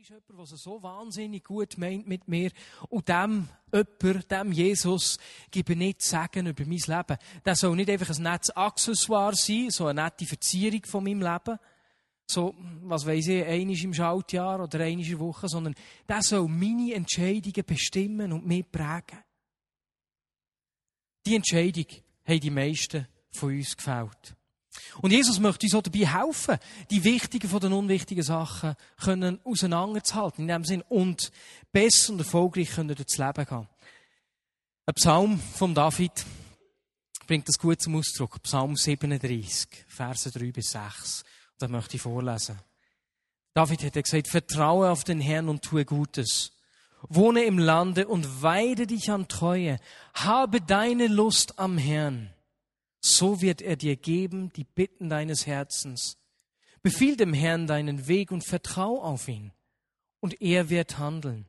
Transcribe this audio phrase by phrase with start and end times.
[0.00, 2.50] ist jemand, es so wahnsinnig gut meint mit mir.
[2.88, 5.18] Und dem jemand, dem Jesus,
[5.50, 7.18] gebe nicht Sagen über mein Leben.
[7.44, 11.58] Das soll nicht einfach ein nettes Accessoire sein, so eine nette Verzierung von meinem Leben.
[12.26, 15.74] So, was weiss ich, einisch im Schaltjahr oder einisch in der Woche, sondern
[16.06, 19.22] das soll meine Entscheidungen bestimmen und mich prägen.
[21.26, 21.86] Die Entscheidung
[22.24, 24.34] haben die meisten von uns gefällt.
[25.02, 26.58] Und Jesus möchte uns auch dabei helfen,
[26.90, 31.32] die wichtigen von den unwichtigen Sachen können auseinanderzuhalten, in dem Sinn, und
[31.72, 33.68] besser und erfolgreich können durchs Leben gehen.
[34.86, 36.24] Ein Psalm von David
[37.26, 38.42] bringt das gut zum Ausdruck.
[38.42, 41.22] Psalm 37, Verse 3 bis 6.
[41.52, 42.58] Und das möchte ich vorlesen.
[43.54, 46.52] David hat gesagt, vertraue auf den Herrn und tue Gutes.
[47.08, 49.78] Wohne im Lande und weide dich an Treue.
[50.14, 52.32] Habe deine Lust am Herrn
[53.00, 56.18] so wird er dir geben die Bitten deines Herzens.
[56.82, 59.52] Befiehl dem Herrn deinen Weg und vertrau auf ihn.
[60.20, 61.46] Und er wird handeln.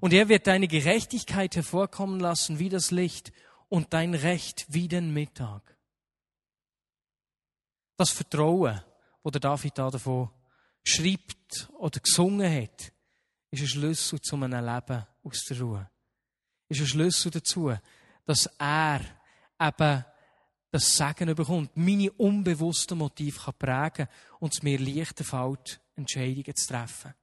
[0.00, 3.32] Und er wird deine Gerechtigkeit hervorkommen lassen wie das Licht
[3.68, 5.76] und dein Recht wie den Mittag.
[7.96, 8.80] Das Vertrauen,
[9.24, 10.30] wo der David da davon
[10.84, 12.92] schreibt oder gesungen hat,
[13.50, 15.90] ist ein Schlüssel zu einem Leben aus der Ruhe.
[16.68, 17.74] Ist ein Schlüssel dazu,
[18.24, 19.00] dass er
[19.60, 20.04] eben
[20.80, 24.08] das Segen bekommt, meine unbewussten Motive kann prägen
[24.40, 27.14] und es mir leichter fällt, Entscheidungen zu treffen.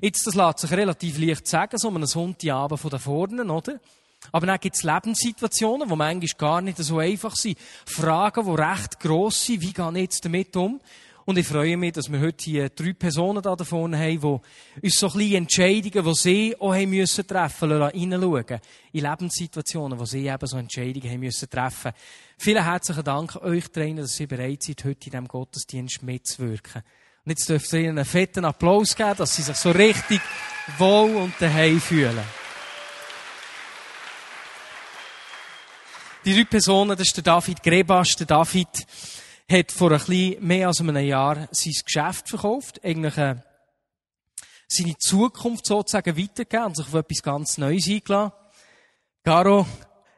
[0.00, 3.80] Jetzt, das lässt sich relativ leicht sagen, so einen Sonntagabend von da vorne, oder?
[4.32, 7.58] Aber dann gibt es Lebenssituationen, die manchmal gar nicht so einfach sind.
[7.86, 9.62] Fragen, die recht gross sind.
[9.62, 10.80] Wie gehe ich jetzt damit um?
[11.30, 14.40] Und ich freue mich, dass wir heute hier drei Personen da vorne haben,
[14.82, 18.60] die uns so kleine Entscheidungen, die sie auch haben müssen treffen müssen, hineinschauen.
[18.90, 21.92] In Lebenssituationen, wo sie eben so Entscheidungen haben müssen treffen.
[22.36, 26.82] Vielen herzlichen Dank euch Trainer, dass ihr bereit seid, heute in diesem Gottesdienst mitzuwirken.
[27.24, 30.20] Und jetzt dürft ihr ihnen einen fetten Applaus geben, dass sie sich so richtig
[30.78, 32.18] wohl und daheim fühlen.
[36.24, 38.84] Die drei Personen, das ist der David Grebas, der David,
[39.50, 43.36] hat vor ein bisschen mehr als einem Jahr sein Geschäft verkauft, eigentlich äh,
[44.68, 48.32] seine Zukunft sozusagen weitergegeben und sich auf etwas ganz Neues eingeladen.
[49.24, 49.66] Caro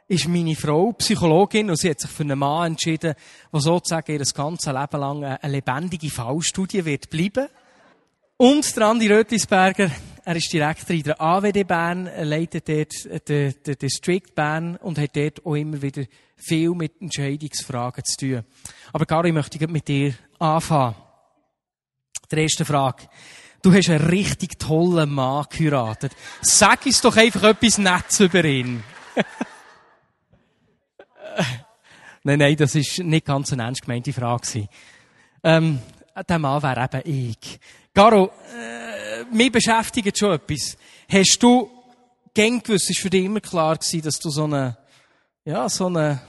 [0.07, 3.15] ist meine Frau, Psychologin, und sie hat sich für einen Mann entschieden,
[3.53, 7.49] der sozusagen ihr ganzes Leben lang eine lebendige Fallstudie wird bleiben.
[8.43, 9.89] Und der Andi Rötlisberger,
[10.25, 15.15] er ist Direktor in der AWD Bern, leitet dort den, den District Bern und hat
[15.15, 16.03] dort auch immer wieder
[16.35, 18.45] viel mit Entscheidungsfragen zu tun.
[18.93, 20.97] Aber Gary, ich möchte mit dir anfangen.
[22.33, 23.05] Die erste Frage.
[23.63, 26.11] Du hast einen richtig tollen Mann geheiratet.
[26.41, 28.83] Sag uns doch einfach etwas Nettes über ihn.
[32.25, 34.67] nein, nein, das ist nicht ganz eine ernst gemeinte Frage.
[35.45, 35.79] Ähm,
[36.29, 37.61] der Mann wäre eben ich.
[37.95, 40.79] Garo, äh, mich beschäftigt schon etwas.
[41.09, 41.71] Hast du
[42.33, 44.79] gern gewusst, ist für dich immer klar gewesen, dass du so eine,
[45.45, 46.23] ja, so eine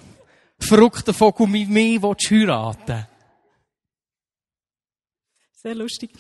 [0.60, 3.08] verrückte Vogel wie mich willst heiraten
[5.54, 6.12] Sehr lustig.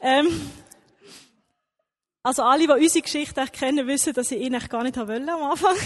[0.00, 0.50] Ähm,
[2.22, 5.42] also alle, die unsere Geschichte kennen, wissen, dass ich ihn eigentlich gar nicht wollte am
[5.50, 5.76] Anfang.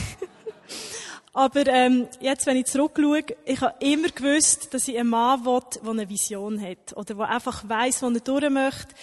[1.32, 5.60] Aber ähm, jetzt, wenn ich zurückschaue, ich habe immer gewusst, dass ich einen Mann will,
[5.82, 6.96] der eine Vision hat.
[6.96, 8.94] Oder der einfach weiss, wo er durch möchte,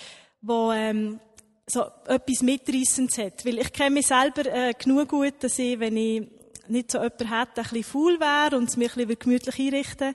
[0.42, 1.20] der ähm,
[1.66, 3.46] so etwas Mitreissendes hat.
[3.46, 6.28] Weil ich kenne mich selber äh, genug gut, dass ich, wenn ich
[6.68, 10.14] nicht so jemanden hätte, ein bisschen faul wäre und es mich ein bisschen gemütlich einrichten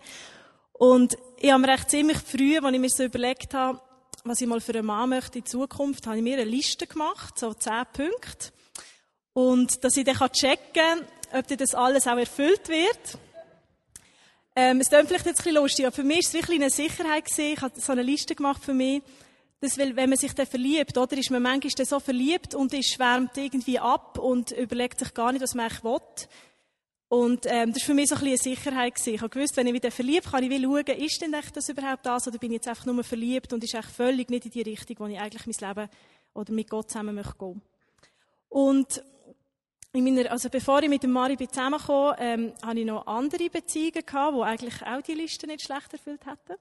[0.72, 3.80] Und ich habe mir recht ziemlich früh, als ich mir so überlegt habe,
[4.24, 7.38] was ich mal für einen Mann möchte in Zukunft, habe ich mir eine Liste gemacht,
[7.38, 8.52] so zehn Punkte.
[9.32, 13.18] Und dass ich dann checken kann, ob dir das alles auch erfüllt wird.
[14.54, 16.70] Ähm, es klingt vielleicht jetzt ein bisschen lustig, aber für mich war es wirklich eine
[16.70, 17.52] Sicherheit gewesen.
[17.54, 19.02] Ich habe so eine Liste gemacht für mich.
[19.60, 22.92] Das, weil, wenn man sich dann verliebt, oder, ist man manchmal so verliebt und ist
[22.92, 26.00] schwärmt irgendwie ab und überlegt sich gar nicht, was man eigentlich will.
[27.08, 29.14] Und, ähm, das war für mich so ein bisschen eine Sicherheit gewesen.
[29.14, 32.04] Ich habe gewusst, wenn ich wieder verliebt, kann ich wie schauen, ist denn das überhaupt
[32.04, 34.62] das, oder bin ich jetzt einfach nur verliebt und ist eigentlich völlig nicht in die
[34.62, 35.90] Richtung, wo ich eigentlich mein Leben
[36.34, 37.62] oder mit Gott zusammen möchte gehen.
[38.48, 39.02] Und,
[39.94, 44.04] in meiner, also bevor ich mit dem Mari zusammenkam, ähm, hatte ich noch andere Beziehungen
[44.06, 46.58] gehabt, die eigentlich auch die Liste nicht schlecht erfüllt hätten.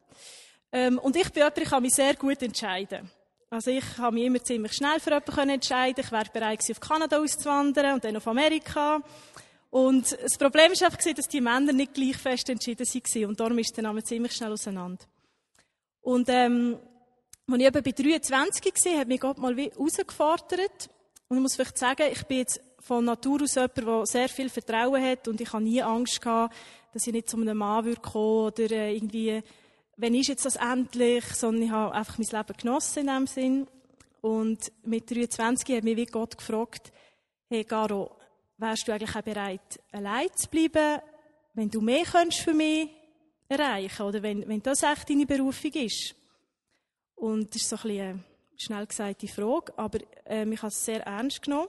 [0.73, 3.09] Ähm, und ich bin jemand, ich kann mich sehr gut entscheiden.
[3.49, 7.19] Also ich habe mich immer ziemlich schnell für jemanden entscheiden Ich wäre bereit auf Kanada
[7.19, 9.01] auszuwandern und dann auf Amerika.
[9.69, 13.25] Und das Problem war einfach, dass die Männer nicht gleich fest entschieden waren.
[13.25, 15.05] Und darum ist der Name ziemlich schnell auseinander.
[16.01, 16.79] Und, ähm,
[17.47, 20.89] als ich eben bei 23 war, hat mich Gott mal wie herausgefordert.
[21.27, 24.49] Und ich muss vielleicht sagen, ich bin jetzt von Natur aus jemand, der sehr viel
[24.49, 26.55] Vertrauen hat und ich habe nie Angst gehabt,
[26.93, 29.41] dass ich nicht zu einem Mann würde kommen oder äh, irgendwie,
[29.97, 33.67] wenn ist jetzt das endlich, sondern ich habe einfach mein Leben genossen in dem Sinn.
[34.21, 36.91] Und mit 23 hat mich wie Gott gefragt,
[37.49, 38.11] hey Garo,
[38.57, 41.01] wärst du eigentlich auch bereit, allein zu bleiben,
[41.53, 42.89] wenn du mehr könntest für mich
[43.47, 46.15] erreichen oder wenn, wenn das echt deine Berufung ist?
[47.15, 48.23] Und das ist so ein bisschen eine
[48.57, 51.67] schnell gesagte Frage, aber äh, ich habe es sehr ernst genommen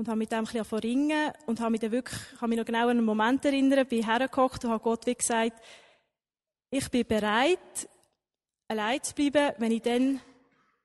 [0.00, 2.64] und habe mit dem ein bisschen ringen und habe mich dann wirklich, habe mich noch
[2.64, 5.62] genau an einen Moment erinnert, bin hergekocht und habe Gott wie gesagt,
[6.70, 7.88] ich bin bereit,
[8.66, 10.18] allein zu bleiben, wenn ich dann,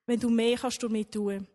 [0.05, 1.47] wenn du mehr kannst du mir tun.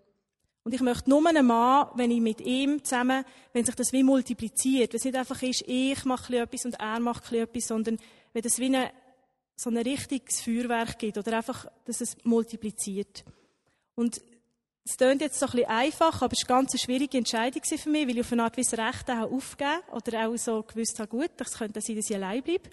[0.64, 4.04] Und ich möchte nur einen Mann, wenn ich mit ihm zusammen, wenn sich das wie
[4.04, 7.98] multipliziert, wenn es nicht einfach ist, ich mache etwas und er macht etwas, sondern
[8.32, 8.90] wenn es wie eine,
[9.54, 13.22] so ein richtiges Feuerwerk gibt oder einfach, dass es multipliziert.
[13.96, 14.22] Und
[14.90, 17.88] es klingt jetzt so ein bisschen einfach, aber es war eine ganz schwierige Entscheidung für
[17.88, 21.08] mich, weil ich auf eine Art wie Recht auch aufgeben oder auch so gewusst habe,
[21.08, 22.70] gut, es könnte sein, dass ich allein bleibe.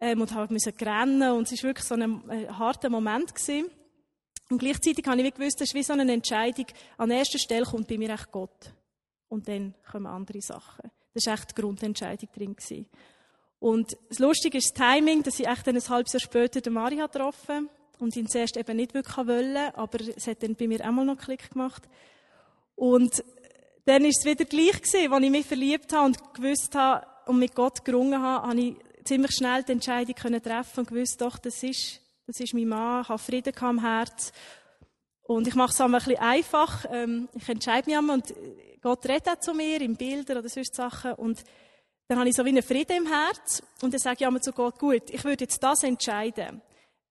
[0.00, 3.70] Ähm, und habe müssen rennen und es war wirklich so ein äh, harter Moment gewesen.
[4.50, 6.66] Und gleichzeitig habe ich gewusst, das ist wie so eine Entscheidung.
[6.98, 8.74] An erster Stelle kommt bei mir echt Gott.
[9.28, 10.90] Und dann kommen andere Sachen.
[11.14, 12.86] Das war echt die Grundentscheidung drin gewesen.
[13.58, 17.06] Und das Lustige ist das Timing, dass ich echt ein halbes Jahr später den Maria
[17.06, 17.70] getroffen
[18.02, 21.16] und ihn zuerst eben nicht wirklich wollen, aber es hat dann bei mir einmal noch
[21.16, 21.82] Klick gemacht.
[22.74, 23.22] Und
[23.84, 27.38] dann ist es wieder gleich gewesen, als ich mich verliebt habe und gewusst habe und
[27.38, 31.38] mit Gott gerungen habe, habe ich ziemlich schnell die Entscheidung können treffen und gewusst, doch,
[31.38, 34.32] das ist, das ist mein Mann, ich habe Frieden am Herz.
[35.22, 36.84] Und ich mache es einmal ein bisschen einfach.
[36.90, 38.34] Ähm, ich entscheide mich einmal und
[38.82, 41.42] Gott redet auch zu mir in Bildern oder sonst Sachen und
[42.08, 44.52] dann habe ich so wie einen Frieden im Herz und dann sage ich einmal zu
[44.52, 46.60] Gott, gut, ich würde jetzt das entscheiden.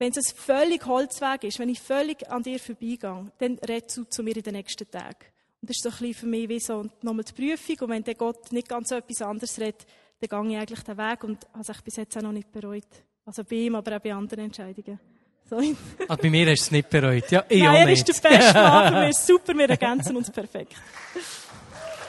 [0.01, 4.03] Wenn es ein völlig Holzweg ist, wenn ich völlig an dir vorbeigehe, dann redest du
[4.05, 5.27] zu mir in den nächsten Tagen.
[5.61, 7.75] Und das ist so ein bisschen für mich wie so nochmal die Prüfung.
[7.81, 9.85] Und wenn der Gott nicht ganz so etwas anderes redet,
[10.19, 12.87] dann gehe ich eigentlich den Weg und habe es bis jetzt auch noch nicht bereut.
[13.27, 14.99] Also bei ihm, aber auch bei anderen Entscheidungen.
[15.47, 15.57] So.
[16.07, 17.29] Also bei mir hast du es nicht bereut.
[17.29, 20.73] Ja, ich Nein, er ist der beste Mann, wir sind super, wir ergänzen uns perfekt.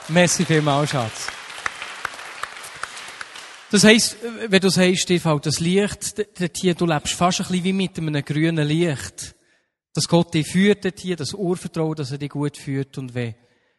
[0.07, 1.42] Merci vielmals, Schatz.
[3.73, 4.17] Das heisst,
[4.49, 6.23] wenn du sagst, dir fällt das Licht,
[6.57, 9.35] hier, du lebst fast ein bisschen wie mit einem grünen Licht.
[9.95, 13.33] Dass Gott dich führt hier, das Urvertrauen, dass er dich gut führt und wenn,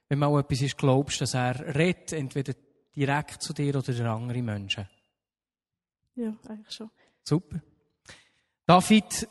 [0.08, 2.54] wenn mal etwas ist, glaubst, dass er redet, entweder
[2.96, 4.88] direkt zu dir oder der andere Menschen.
[6.16, 6.90] Ja, eigentlich schon.
[7.22, 7.62] Super.
[8.66, 9.28] David,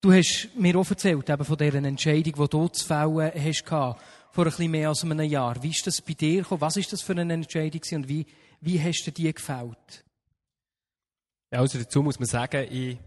[0.00, 4.44] du hast mir auch erzählt, eben von dieser Entscheidung, die du zu fällen hast, vor
[4.44, 5.60] ein bisschen mehr als einem Jahr.
[5.60, 6.60] Wie ist das bei dir gekommen?
[6.60, 8.24] Was ist das für eine Entscheidung und wie
[8.60, 10.04] wie hast du dir gefällt?
[11.52, 12.98] Ja, also dazu muss man sagen, ich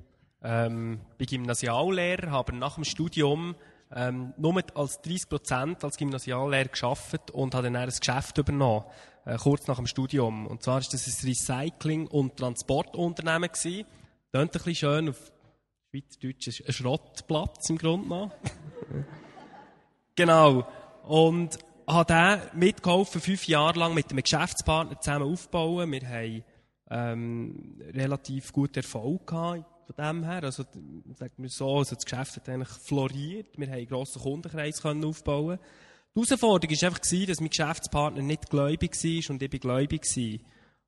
[0.44, 3.56] ähm, bin Gymnasiallehrer, habe nach dem Studium
[3.94, 8.86] ähm, nur als 30 Prozent als Gymnasiallehrer geschafft und habe dann ein Geschäft übernommen,
[9.26, 10.48] äh, kurz nach dem Studium.
[10.48, 13.86] Und zwar ist das ein Recycling- und Transportunternehmen gewesen.
[14.32, 15.32] Klingt ein bisschen schön auf
[15.90, 18.32] Schweizerdeutsch, ein Schrottplatz im Grunde nach.
[20.16, 20.68] genau.
[21.04, 22.14] Und habe
[22.54, 25.92] den mitgeholfen, fünf Jahre lang mit einem Geschäftspartner zusammen aufbauen.
[25.92, 26.44] Wir haben
[26.90, 30.44] ähm, relativ guten Erfolg gehabt von dem her.
[30.44, 30.66] Also,
[31.16, 33.58] sagt man so, also das Geschäft hat eigentlich floriert.
[33.58, 35.60] Wir haben einen grossen Kundenkreis können aufbauen.
[36.16, 40.04] Die Herausforderung war einfach, gewesen, dass mein Geschäftspartner nicht gläubig war und ich bin gläubig
[40.04, 40.40] war.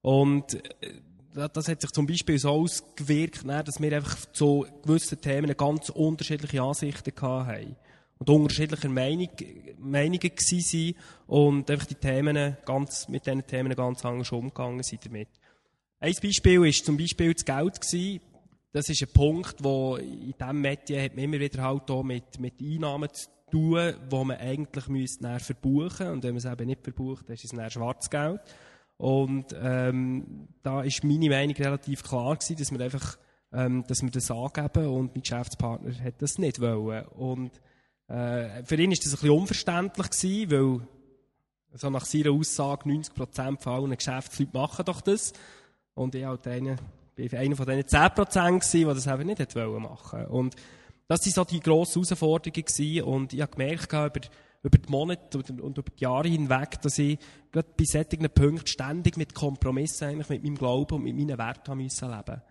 [0.01, 0.53] Und
[0.83, 5.89] äh, das hat sich zum Beispiel so ausgewirkt, dass wir einfach zu gewissen Themen ganz
[5.89, 7.75] unterschiedliche Ansichten hatten
[8.19, 9.29] und unterschiedlicher Meinung,
[9.77, 10.95] Meinungen waren
[11.27, 15.29] und einfach die Themen ganz, mit diesen Themen ganz anders umgegangen sind damit.
[16.01, 18.21] Ein Beispiel war zum Beispiel das Geld gewesen.
[18.71, 22.39] Das ist ein Punkt, wo in diesem Medien hat man immer wieder halt auch mit,
[22.39, 26.83] mit Einnahmen zu tun, die man eigentlich müsste verbuchen und wenn man es eben nicht
[26.83, 28.41] verbucht, dann ist es dann Schwarzgeld.
[28.97, 33.17] Und ähm, da ist meine Meinung relativ klar gewesen, dass wir einfach,
[33.53, 37.05] ähm, dass wir das angeben und mein Geschäftspartner hat das nicht wollen.
[37.07, 37.61] Und
[38.09, 40.87] äh, für ihn war das ein bisschen unverständlich gewesen, weil
[41.77, 45.33] so nach seiner Aussage 90% von allen Geschäftsleuten machen doch das.
[45.93, 46.77] Und ich halt einer,
[47.15, 50.31] bin einer von diesen 10% gewesen, die das eben nicht machen wollten.
[50.31, 50.55] Und
[51.07, 53.03] das waren so die grossen Herausforderungen gewesen.
[53.03, 54.27] Und ich habe gemerkt, über,
[54.63, 57.19] über die Monate und über die Jahre hinweg, dass ich
[57.51, 61.77] gerade bei solchen Punkten ständig mit Kompromissen eigentlich mit meinem Glauben und mit meinen Werten
[61.77, 62.41] leben musste.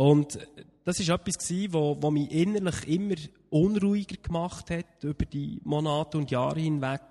[0.00, 0.38] Und
[0.86, 3.16] das war etwas, gewesen, wo, mich innerlich immer
[3.50, 7.02] unruhiger gemacht hat über die Monate und Jahre hinweg.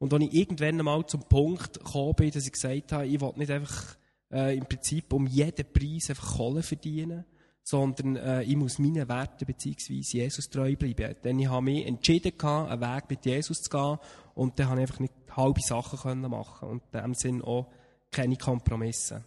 [0.00, 3.32] Und als ich irgendwann einmal zum Punkt gekommen bin, dass ich gesagt habe, ich will
[3.36, 3.94] nicht einfach
[4.32, 7.24] äh, im Prinzip um jeden Preis einfach Kohle verdienen,
[7.62, 10.00] sondern äh, ich muss meinen Werten bzw.
[10.00, 11.14] Jesus treu bleiben.
[11.22, 13.98] Denn ich habe mich entschieden, einen Weg mit Jesus zu gehen
[14.34, 17.68] und dann habe ich einfach nicht halbe Sachen machen und in dem Sinn auch
[18.10, 19.22] keine Kompromisse.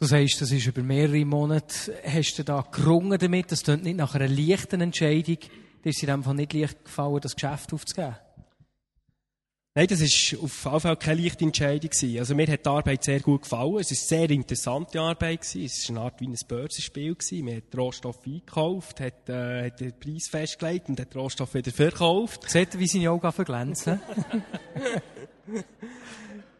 [0.00, 3.96] Du sagst, das ist über mehrere Monate, hast du da gerungen damit, das klingt nicht
[3.96, 5.38] nach einer leichten Entscheidung.
[5.84, 8.14] dir ist in dem Fall nicht leicht gefallen, das Geschäft aufzugeben.
[9.74, 11.90] Nein, das war auf jeden Fall keine leichte Entscheidung.
[11.90, 12.18] Gewesen.
[12.18, 13.78] Also mir hat die Arbeit sehr gut gefallen.
[13.78, 15.42] Es war eine sehr interessante Arbeit.
[15.42, 15.64] Gewesen.
[15.66, 17.14] Es war eine Art wie ein Börsenspiel.
[17.14, 17.44] Gewesen.
[17.44, 22.48] Man hat Rohstoff eingekauft, hat, äh, hat den Preis festgelegt und hat Rohstoff wieder verkauft.
[22.50, 24.00] Seht ihr, wie seine Augen verglänzen?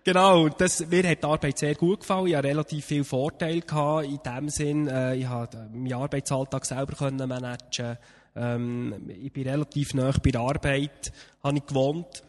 [0.09, 2.29] Genau, das, mir hat die Arbeit sehr gut gefallen.
[2.29, 4.07] Ich hatte relativ viel Vorteile gehabt.
[4.07, 7.99] In dem Sinn, äh, ich konnte meinen Arbeitsalltag selber können managen.
[8.35, 11.13] Ähm, ich bin relativ nah bei der Arbeit,
[11.43, 12.23] habe ich gewohnt.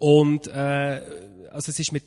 [0.00, 1.00] Und, äh,
[1.52, 2.02] also es ist mir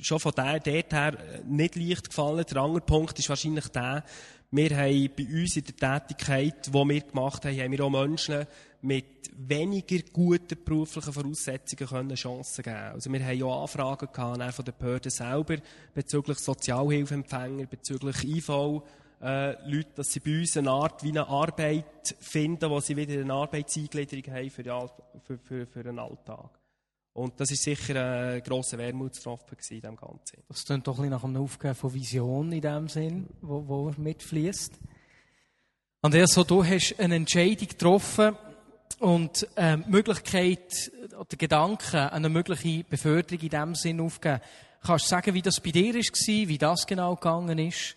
[0.00, 2.44] schon von der, dort her nicht leicht gefallen.
[2.48, 4.04] Der andere Punkt ist wahrscheinlich der,
[4.52, 8.46] wir haben bei uns in der Tätigkeit, die wir gemacht haben, haben wir auch Menschen
[8.82, 12.76] mit weniger guten beruflichen Voraussetzungen können Chancen geben.
[12.76, 15.56] Also wir haben ja Anfragen gehabt von den Behörden selber
[15.94, 18.82] bezüglich Sozialhilfeempfänger, bezüglich IV,
[19.22, 23.20] äh, Leute, dass sie bei uns eine Art wie eine Arbeit finden, wo sie wieder
[23.20, 24.64] eine Arbeitseingliederung haben für,
[25.24, 26.50] für, für, für den Alltag.
[27.12, 30.42] Und das ist sicher ein grosser Wermutstropfen in dem Ganzen.
[30.48, 33.92] Das klingt doch ein bisschen nach einem Aufgeben von Vision in dem Sinn, wo, wo
[33.96, 34.78] mitfließt.
[36.02, 38.36] Andreas, so du hast eine Entscheidung getroffen
[39.00, 44.40] und äh, die Möglichkeit oder Gedanken an eine mögliche Beförderung in dem Sinn aufgeben.
[44.82, 47.96] Kannst du sagen, wie das bei dir war, wie das genau gegangen ist?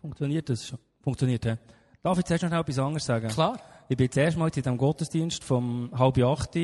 [0.00, 0.78] Funktioniert das schon?
[1.00, 1.56] Funktioniert, ja.
[2.02, 3.28] Darf ich zuerst noch etwas anderes sagen?
[3.28, 3.60] Klar.
[3.88, 6.56] Ich bin zuerst mal in diesem Gottesdienst vom halb acht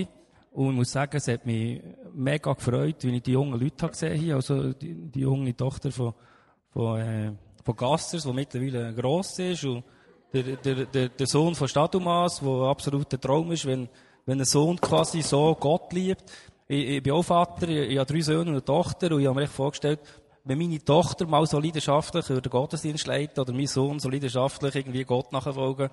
[0.50, 1.80] und muss sagen, es hat mich
[2.12, 4.34] mega gefreut, wie ich die jungen Leute gesehen habe.
[4.34, 6.14] Also die, die junge Tochter von,
[6.70, 7.32] von, äh,
[7.64, 9.64] von Gassers, die mittlerweile gross ist.
[9.64, 9.84] Und
[10.32, 13.88] der, der, der, der Sohn von Stadumas, der absolut der Traum ist, wenn,
[14.26, 16.25] wenn ein Sohn quasi so Gott liebt.
[16.66, 19.26] Ich, ich bin auch Vater, ich, ich habe drei Söhne und eine Tochter und ich
[19.26, 20.00] habe mir vorgestellt,
[20.44, 25.04] wenn meine Tochter mal so leidenschaftlich den Gottesdienst leitet oder mein Sohn so leidenschaftlich irgendwie
[25.04, 25.90] Gott nachfolgen,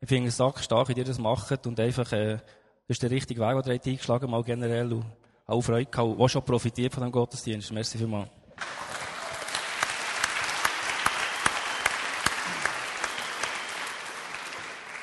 [0.00, 3.40] ich finde es stark, wie ihr das macht und einfach, äh, das ist der richtige
[3.40, 5.06] Weg, den ihr eingeschlagen mal generell und
[5.46, 7.72] auch Freude gehabt, auch schon profitiert von dem Gottesdienst.
[7.72, 8.28] Merci vielmals.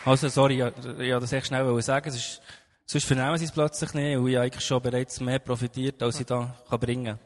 [0.06, 2.10] Also, sorry, ich wollte das echt schnell sagen.
[2.10, 2.42] Es ist,
[2.86, 6.20] sonst vernehmen sie es plötzlich nicht und ich habe eigentlich schon bereits mehr profitiert, als
[6.20, 7.20] ich da kann bringen kann.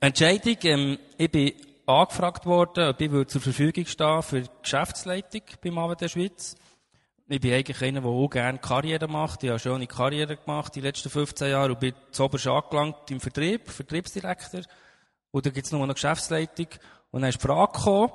[0.00, 1.52] Entscheidung, ähm, ich bin
[1.86, 6.54] angefragt worden, ob ich zur Verfügung stehen für die Geschäftsleitung beim AWD Schweiz.
[7.28, 9.42] Ich bin eigentlich einer, der auch gerne Karriere macht.
[9.42, 13.10] Ich habe schon eine Karriere gemacht die letzten 15 Jahre und bin zu oberst angelangt
[13.10, 14.62] im Vertrieb, Vertriebsdirektor.
[15.30, 16.66] Und da gibt's nur noch Geschäftsleitung.
[17.10, 18.12] Und dann ist die Frage gekommen,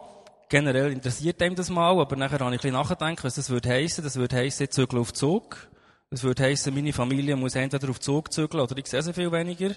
[0.49, 3.69] generell interessiert einem das mal, aber nachher habe ich ein bisschen nachgedacht, was das würde
[3.69, 4.03] heissen.
[4.03, 5.69] Das würde heissen, zügle auf Zug.
[6.09, 9.31] Das würde heissen, meine Familie muss entweder auf Zug zügeln oder ich sehe sie viel
[9.31, 9.75] weniger.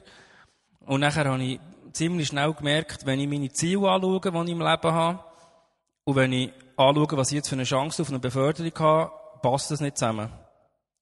[0.87, 1.61] Und nachher habe ich
[1.93, 5.25] ziemlich schnell gemerkt, wenn ich meine Ziele anschaue, die ich im Leben habe,
[6.05, 9.71] und wenn ich anschaue, was ich jetzt für eine Chance auf eine Beförderung habe, passt
[9.71, 10.31] das nicht zusammen.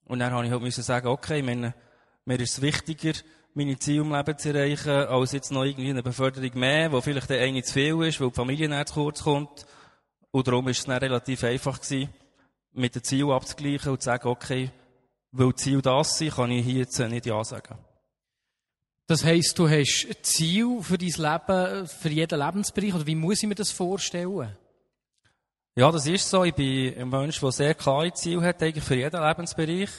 [0.05, 1.73] Und dann habe ich halt müssen sagen, okay, meine,
[2.25, 3.13] mir ist es wichtiger,
[3.57, 7.29] meine Ziele im Leben zu erreichen, als jetzt noch irgendwie eine Beförderung mehr, wo vielleicht
[7.29, 9.65] der eine zu viel ist, weil die Familie nicht zu kurz kommt.
[10.31, 12.09] Und darum ist es dann relativ einfach gewesen,
[12.73, 14.69] mit den Zielen abzugleichen und zu sagen, okay,
[15.31, 17.79] weil die Ziele das sind, kann ich hier jetzt nicht Ja sagen.
[19.07, 23.41] Das heisst, du hast ein Ziel für dein Leben, für jeden Lebensbereich, oder wie muss
[23.41, 24.55] ich mir das vorstellen?
[25.75, 26.43] Ja, das ist so.
[26.43, 29.89] Ich bin ein Mensch, der sehr klare Ziele hat, eigentlich für jeden Lebensbereich.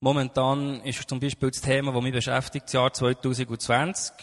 [0.00, 4.14] Momentan ist es zum Beispiel das Thema, das mich beschäftigt, das Jahr 2020.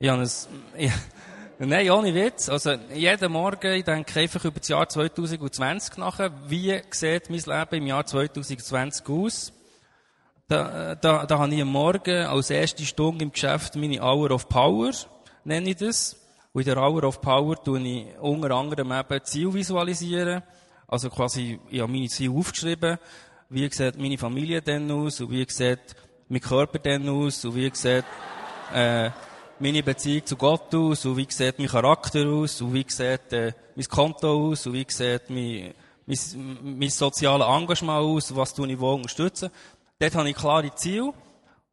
[0.00, 0.30] Ich habe ein,
[0.76, 0.92] ich,
[1.60, 2.48] nein, ohne Witz.
[2.48, 6.18] Also, jeden Morgen, ich denke einfach über das Jahr 2020 nach.
[6.48, 9.52] Wie sieht mein Leben im Jahr 2020 aus?
[10.48, 14.48] Da, da, da habe ich am Morgen als erste Stunde im Geschäft meine Hour of
[14.48, 14.90] Power,
[15.44, 16.16] nenne ich das.
[16.52, 20.42] Und in der Hour of Power tue ich unter anderem eben Ziel visualisieren.
[20.88, 22.98] Also quasi, ich habe meine Ziele aufgeschrieben.
[23.50, 25.22] Wie sieht meine Familie denn aus?
[25.22, 25.96] Und wie sieht
[26.28, 27.42] mein Körper denn aus?
[27.46, 28.04] Und wie sieht,
[28.74, 29.10] äh,
[29.58, 31.06] meine Beziehung zu Gott aus?
[31.06, 32.60] Und wie sieht mein Charakter aus?
[32.60, 34.66] Und wie sieht, äh, mein Konto aus?
[34.66, 35.72] Und wie sieht mein,
[36.04, 36.18] mein,
[36.78, 38.36] mein soziales Engagement aus?
[38.36, 39.50] Was tue ich wo unterstützen?
[39.98, 41.14] Dort habe ich klare Ziele.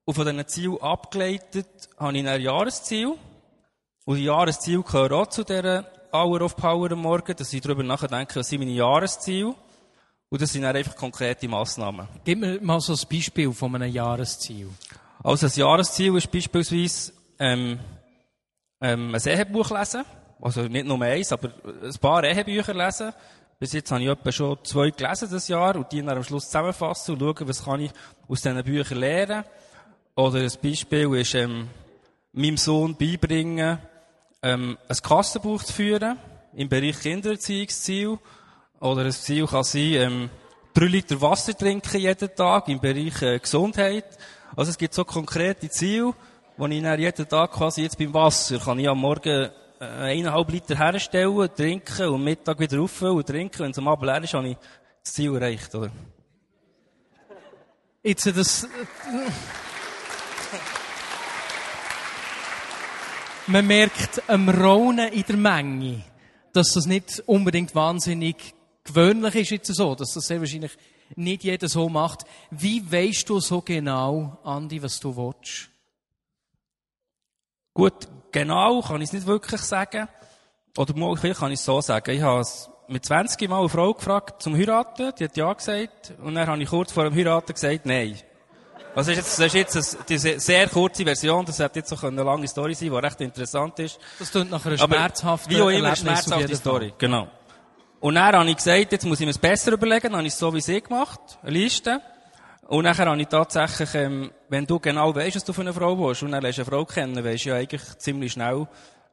[0.05, 1.67] Und von diesen Zielen abgeleitet
[1.99, 3.15] habe ich ein Jahresziel.
[4.05, 7.83] Und die Jahresziele gehören auch zu dieser Hour of Power am Morgen, dass ich darüber
[7.83, 9.55] nachdenke, was sind meine Jahresziele.
[10.29, 12.07] Und das sind dann einfach konkrete Massnahmen.
[12.23, 14.69] Gib mir mal so ein Beispiel von einem Jahresziel.
[15.23, 17.79] Also ein Jahresziel ist beispielsweise ähm,
[18.81, 20.03] ähm, ein Ehebuch lesen.
[20.41, 21.51] Also nicht nur eins, aber
[21.83, 23.13] ein paar Ehebücher lesen.
[23.57, 26.45] Bis jetzt habe ich etwa schon zwei gelesen das Jahr und die dann am Schluss
[26.45, 27.91] zusammenfassen und schauen, was kann ich
[28.27, 29.45] aus diesen Büchern lernen.
[30.15, 31.69] Oder ein Beispiel ist ähm,
[32.33, 33.79] meinem Sohn beibringen,
[34.41, 36.17] ähm, ein Kassenbuch zu führen
[36.53, 38.19] im Bereich Kindererziehungsziel.
[38.85, 40.29] Oder ein Ziel kann sein, ähm,
[40.71, 44.05] drei Liter Wasser trinken jeden Tag im Bereich äh, Gesundheit.
[44.55, 46.13] Also es gibt so konkrete Ziele,
[46.55, 49.49] wo ich jeden Tag quasi jetzt beim Wasser kann ich am Morgen
[49.79, 53.57] äh, eineinhalb Liter herstellen, trinken und Mittag wieder auffüllen und trinken.
[53.57, 54.57] Wenn es am Abend leer ist, habe ich
[55.03, 55.89] das Ziel erreicht, oder?
[58.03, 58.67] Jetzt, das,
[63.47, 66.03] man merkt am Raunen in der Menge,
[66.53, 68.54] dass das nicht unbedingt wahnsinnig
[68.85, 70.71] gewöhnlich ist jetzt so, dass das sehr wahrscheinlich
[71.15, 72.23] nicht jeder so macht.
[72.51, 75.69] Wie weißt du so genau, Andi, was du willst?
[77.73, 80.07] Gut, genau kann ich es nicht wirklich sagen.
[80.77, 82.11] Oder mal, kann ich es so sagen.
[82.11, 82.45] Ich habe
[82.87, 86.61] mit 20 Mal eine Frau gefragt zum Heiraten, die hat ja gesagt, und dann habe
[86.61, 88.17] ich kurz vor dem Heiraten gesagt, nein.
[88.93, 92.23] Das ist jetzt, das ist jetzt eine, sehr kurze Version, das hätte jetzt auch eine
[92.23, 93.99] lange Story sein, die recht interessant ist.
[94.19, 96.93] Das klingt nach einer Aber schmerzhaften Wie auch immer, schmerzhafte Story.
[96.97, 97.27] Genau.
[97.99, 100.33] Und dann habe ich gesagt, jetzt muss ich mir es besser überlegen, dann habe ich
[100.33, 102.01] es so wie sie gemacht, eine Liste.
[102.67, 105.97] Und nachher habe ich tatsächlich, ähm, wenn du genau weißt, was du für eine Frau
[105.97, 108.67] willst, und dann lernst eine Frau kennen, weisst du ja eigentlich ziemlich schnell,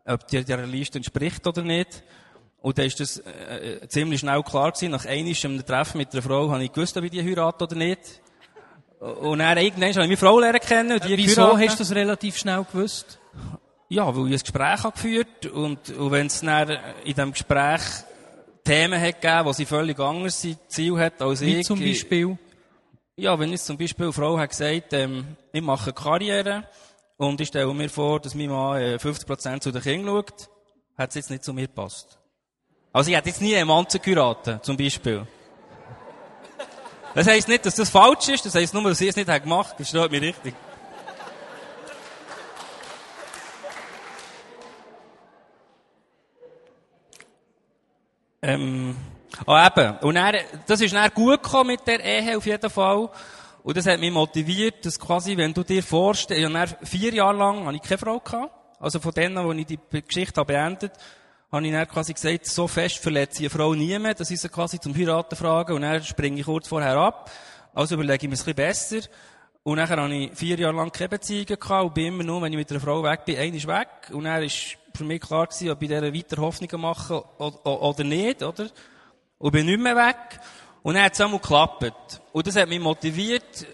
[0.06, 2.02] ob dir dieser Liste entspricht oder nicht.
[2.62, 4.92] Und dann ist das äh, äh, ziemlich schnell klar gewesen.
[4.92, 8.22] Nach einem Treffen mit einer Frau habe ich gewusst, ob ich die heirate oder nicht.
[9.00, 10.92] Und dann irgendwann habe ich meine Frau lernen kennen.
[10.92, 11.68] Und die Wieso geheiratet.
[11.68, 13.18] hast du das relativ schnell gewusst?
[13.88, 16.70] Ja, weil ich ein Gespräch habe geführt und, und wenn es dann
[17.04, 17.80] in diesem Gespräch
[18.64, 21.66] Themen hat gegeben, wo sie völlig anders sind, Ziel hat als Wie ich.
[21.66, 22.38] zum Beispiel?
[23.16, 26.64] Ja, wenn jetzt zum Beispiel eine Frau hat gesagt, ähm, ich mache Karriere
[27.16, 30.48] und ich stelle mir vor, dass mein Mann äh, 50% zu den Kindern schaut,
[30.96, 32.18] hat es jetzt nicht zu mir gepasst.
[32.92, 35.26] Also ich hätte jetzt nie einen Mann zu geheiratet, zum Beispiel.
[37.14, 39.42] Das heisst nicht, dass das falsch ist, das heisst nur, dass sie es nicht hat
[39.42, 40.54] gemacht, das steht mir richtig.
[48.42, 48.96] Ähm,
[49.46, 49.98] ah, eben.
[49.98, 50.34] Und dann,
[50.66, 53.08] das ist dann gut gekommen mit der Ehe auf jeden Fall.
[53.62, 57.36] Und das hat mich motiviert, dass quasi, wenn du dir vorstellst, ja, dann vier Jahre
[57.36, 58.52] lang habe ich keine Frau gehabt.
[58.80, 60.92] Also von denen, wo ich die Geschichte habe beendet,
[61.52, 64.42] habe ich dann quasi gesagt, so fest verletze ich eine Frau nie mehr, dass ich
[64.50, 67.30] quasi zum Heiraten frage und dann springe ich kurz vorher ab.
[67.72, 69.00] Also überlege ich mir ein bisschen besser.
[69.62, 72.52] Und dann habe ich vier Jahre lang keine Beziehungen gehabt und bin immer nur, wenn
[72.52, 73.88] ich mit einer Frau weg bin, eine ist weg.
[74.10, 78.42] Und dann ist für mich klar gewesen, ob ich dieser weiter Hoffnungen mache oder, nicht,
[78.42, 78.68] oder?
[79.38, 80.40] Und bin nicht mehr weg.
[80.82, 82.20] Und dann hat es einmal geklappt.
[82.32, 83.66] Und das hat mich motiviert,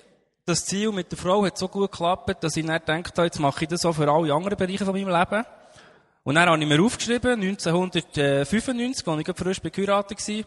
[0.45, 3.39] das Ziel mit der Frau hat so gut geklappt, dass ich dann gedacht habe, jetzt
[3.39, 5.45] mache ich das auch für alle anderen Bereiche von meinem Leben.
[6.25, 10.45] Und dann habe ich mir aufgeschrieben, 1995, als ich frisch geheiratet war,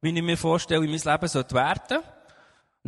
[0.00, 1.98] wie ich mir vorstelle, wie mein Leben sollte werden.
[1.98, 2.17] Und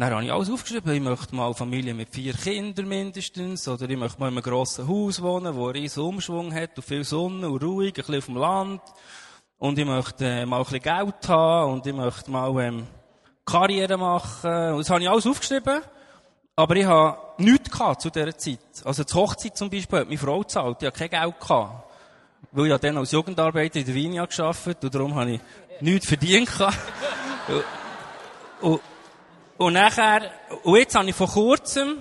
[0.00, 0.94] dann habe ich alles aufgeschrieben.
[0.94, 3.68] Ich möchte mal Familie mit vier Kindern mindestens.
[3.68, 6.84] Oder ich möchte mal in einem grossen Haus wohnen, wo einen riesen Umschwung hat und
[6.84, 8.80] viel Sonne und ruhig, ein bisschen auf dem Land.
[9.58, 12.86] Und ich möchte äh, mal ein bisschen Geld haben und ich möchte mal ähm,
[13.44, 14.72] Karriere machen.
[14.72, 15.82] Und das habe ich alles aufgeschrieben.
[16.56, 18.58] Aber ich habe nichts gehabt zu dieser Zeit.
[18.84, 20.78] Also zur Hochzeit zum Beispiel hat meine Frau gezahlt.
[20.80, 21.90] Ich habe kein Geld gehabt.
[22.52, 25.40] Weil ich dann als Jugendarbeiter in der Vinia gearbeitet und darum habe ich
[25.80, 26.78] nichts verdient gehabt.
[28.62, 28.80] und, und,
[29.60, 30.30] und nachher,
[30.62, 31.98] und jetzt habe ich vor kurzem,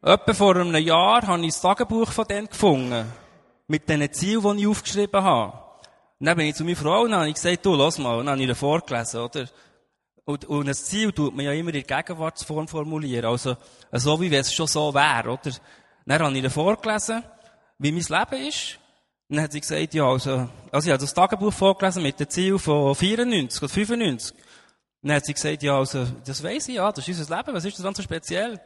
[0.00, 3.12] etwa vor einem Jahr, habe ich das Tagebuch von denen gefunden.
[3.66, 5.54] Mit den Zielen, die ich aufgeschrieben habe.
[6.20, 8.20] Und dann bin ich zu meiner Frau und habe gesagt, du, lass mal.
[8.20, 9.48] Und dann habe ich ihr vorgelesen, oder?
[10.24, 13.24] Und, und ein Ziel tut man ja immer in Gegenwartsform formulieren.
[13.24, 13.56] Also,
[13.90, 15.50] so wie es schon so wäre, oder?
[16.06, 17.24] Dann habe ich ihr vorgelesen,
[17.78, 18.78] wie mein Leben ist.
[19.28, 22.30] Und dann hat sie gesagt, ja, also, also ich habe das Tagebuch vorgelesen mit dem
[22.30, 24.36] Ziel von 94 oder 95.
[25.02, 27.64] Dann hat sie gesagt, ja, also, das weiss ich, ja, das ist unser Leben, was
[27.64, 28.52] ist das dann so speziell?
[28.52, 28.60] Und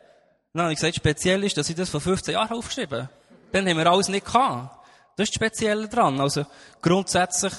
[0.54, 3.10] dann habe ich gesagt, speziell ist, dass ich das vor 15 Jahren aufgeschrieben habe.
[3.52, 4.78] Dann haben wir alles nicht gehabt.
[5.16, 6.20] Das ist das Spezielle dran.
[6.20, 6.46] Also,
[6.80, 7.52] grundsätzlich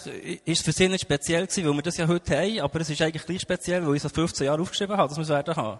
[0.45, 2.89] ist es für sie nicht speziell gewesen, weil wir das ja heute haben, aber es
[2.89, 5.29] ist eigentlich gleich speziell, weil ich es vor 15 Jahren aufgeschrieben habe, dass wir es
[5.29, 5.79] werden haben.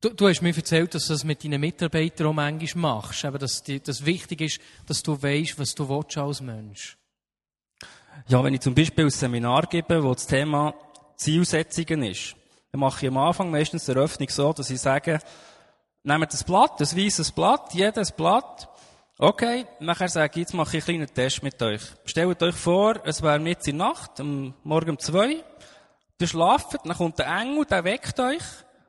[0.00, 3.24] Du, du hast mir erzählt, dass du das mit deinen Mitarbeitern auch manchmal machst.
[3.24, 6.96] Eben, dass das wichtig ist, dass du weißt, was du willst als Mensch.
[8.28, 10.74] Ja, wenn ich zum Beispiel ein Seminar gebe, wo das Thema
[11.16, 12.36] Zielsetzungen ist,
[12.72, 15.18] dann mache ich am Anfang meistens die Eröffnung so, dass ich sage,
[16.02, 18.68] nehmt das Blatt, das weißes Blatt, jedes Blatt,
[19.18, 21.80] Okay, nachher sage ich, jetzt mache ich einen kleinen Test mit euch.
[22.04, 24.22] Stellt euch vor, es wäre jetzt in der Nacht,
[24.62, 25.42] Morgen um zwei.
[26.20, 28.42] Ihr schlaft, dann kommt der Engel, der weckt euch.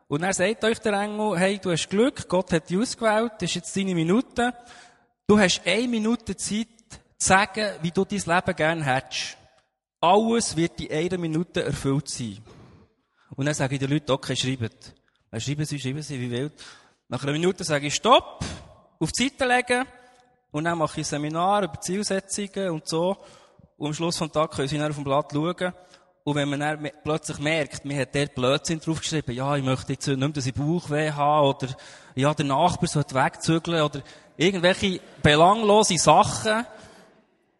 [0.09, 3.43] Und dann sagt euch der Engel, hey, du hast Glück, Gott hat dich ausgewählt, das
[3.43, 4.53] ist jetzt deine Minute.
[5.27, 6.67] Du hast eine Minute Zeit,
[7.17, 9.36] zu sagen, wie du dein Leben gerne hättest.
[9.99, 12.37] Alles wird in einer Minute erfüllt sein.
[13.35, 14.93] Und dann sage ich den Leuten, okay, schreibt.
[15.31, 16.53] Dann schreiben sie, schreiben sie, wie wild.
[17.09, 18.43] Nach einer Minute sage ich, stopp,
[18.99, 19.85] auf die Seite legen,
[20.51, 23.17] und dann mache ich ein Seminar über Zielsetzungen und so.
[23.77, 25.73] Und am Schluss vom Tag können Sie dann auf dem Blatt schauen.
[26.23, 30.07] Und wenn man dann plötzlich merkt, man hat dort Blödsinn draufgeschrieben, ja, ich möchte jetzt
[30.07, 31.67] nicht mehr, dass ich Bauchweh habe, oder,
[32.15, 34.01] ja, der Nachbar sollte wegzügeln, oder
[34.35, 36.65] irgendwelche belanglose Sachen,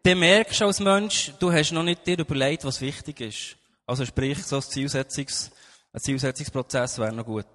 [0.02, 3.56] dann merkst du als Mensch, du hast noch nicht dir überlegt, was wichtig ist.
[3.86, 5.50] Also sprich, so ein, Zielsetzungs,
[5.92, 7.46] ein Zielsetzungsprozess wäre noch gut.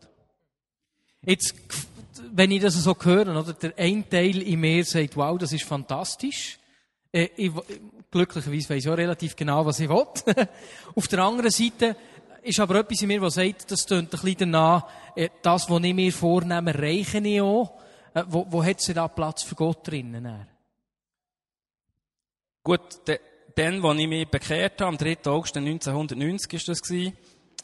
[1.22, 1.56] Jetzt,
[2.32, 5.64] wenn ich das so höre, oder, der ein Teil in mir sagt, wow, das ist
[5.64, 6.60] fantastisch.
[7.12, 7.52] Äh, ich,
[8.12, 10.06] glücklicherweise weiss ich auch relativ genau, was ich will.
[10.96, 11.96] Auf der anderen Seite
[12.42, 15.84] ist aber etwas in mir, das sagt, das tönt ein bisschen danach, äh, das, was
[15.84, 17.80] ich mir vornehme, reiche ich auch.
[18.14, 20.48] Äh, wo, wo hat sie da Platz für Gott drinnen?
[22.66, 23.20] Gut, de,
[23.56, 25.18] dann, als ich mich bekehrt habe, am 3.
[25.26, 27.18] August 1990 ist das gewesen,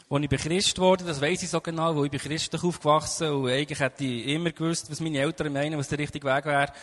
[0.09, 3.49] als ich bechrist wurde, das weiss ich so genau, wo ich bin christlich aufgewachsen und
[3.49, 6.73] eigentlich hätte ich immer gewusst, was meine Eltern meinen, was der richtige Weg wäre.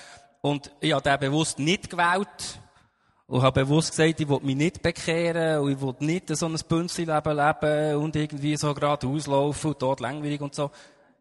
[0.41, 2.59] Und ich habe den bewusst nicht gewählt
[3.27, 6.57] und habe bewusst gesagt, ich will mich nicht bekehren und ich will nicht so ein
[6.67, 10.71] Bünzli-Leben leben und irgendwie so gerade auslaufen und dort langweilig und so.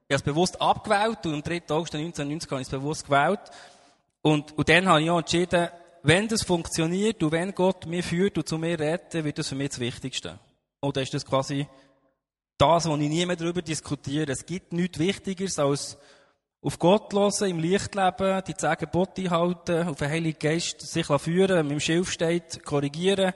[0.08, 1.62] Ich habe es bewusst abgewählt und am 3.
[1.72, 3.42] August 1990 habe ich es bewusst gewählt.
[4.22, 5.68] Und, und dann habe ich auch entschieden,
[6.08, 9.56] wenn das funktioniert und wenn Gott mich führt und zu mir redet, wird das für
[9.56, 10.40] mich das Wichtigste.
[10.82, 11.68] Oder ist das quasi
[12.58, 14.32] das, was ich nie mehr darüber diskutiere.
[14.32, 15.98] Es gibt nichts Wichtigeres als
[16.62, 21.06] auf Gott hören, im Licht leben, die zehn Gebote einhalten, auf den Heiligen Geist sich
[21.06, 23.34] führen, man im Schilf steht, korrigieren.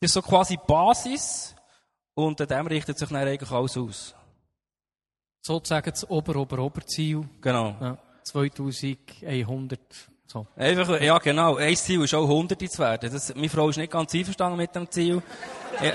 [0.00, 1.54] Das ist so quasi die Basis
[2.14, 4.14] und an dem richtet sich dann eigentlich alles aus.
[5.40, 7.28] Sozusagen das Ober-Ober-Oberziel.
[7.40, 7.76] Genau.
[7.80, 9.80] Ja, 2100.
[10.30, 10.46] So.
[10.56, 13.10] Einfach, ja genau, ein Ziel ist auch 100 zu werden.
[13.10, 15.22] Das, meine Frau ist nicht ganz einverstanden mit dem Ziel.
[15.82, 15.92] ja.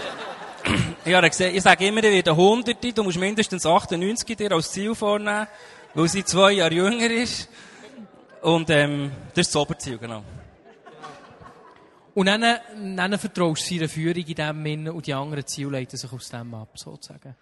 [1.06, 4.96] Ich, habe ich sage immer, ich werde 100, du musst mindestens 98 dir als Ziel
[4.96, 5.46] vornehmen
[5.94, 7.50] weil sie zwei Jahre jünger ist.
[8.42, 10.24] Und ähm, das ist das Oberziel, genau.
[12.14, 12.44] Und dann,
[12.96, 16.30] dann vertraust du seiner Führung in dem Sinne und die anderen Ziele leiten sich aus
[16.30, 17.36] dem ab, sozusagen.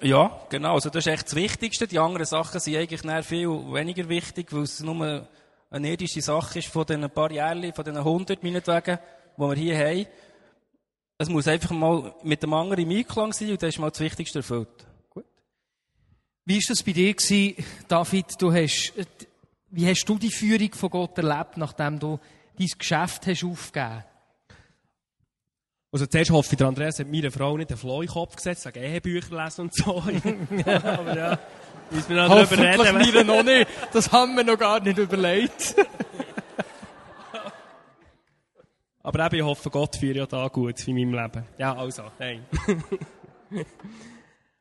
[0.00, 0.74] Ja, genau.
[0.74, 1.86] Also das ist echt das Wichtigste.
[1.86, 5.28] Die anderen Sachen sind eigentlich viel weniger wichtig, weil es nur
[5.70, 8.98] eine irdische Sache ist von den paar Jahren, von den 100 meinetwegen,
[9.36, 10.06] die wir hier haben.
[11.18, 14.00] Es muss einfach mal mit dem anderen im Einklang sein und das ist mal das
[14.00, 14.86] Wichtigste erfüllt.
[16.44, 18.40] Wie war das bei dir gewesen, David?
[18.40, 18.94] Du hast,
[19.70, 22.18] wie hast du die Führung von Gott erlebt, nachdem du
[22.58, 24.04] dein Geschäft hast aufgegeben?
[25.90, 28.36] Also zuerst hoffe ich, der Andreas hat meiner Frau nicht den Floh in den Kopf
[28.36, 30.02] gesetzt, sagt Ehebücher lesen und so.
[30.66, 31.38] Aber ja,
[31.90, 32.98] müssen wir noch darüber reden.
[32.98, 33.68] Mir noch nicht.
[33.92, 35.74] Das haben wir noch gar nicht überlegt.
[39.02, 41.44] Aber eben, ich hoffe, Gott führt ja da gut in meinem Leben.
[41.56, 42.44] Ja, also, nein.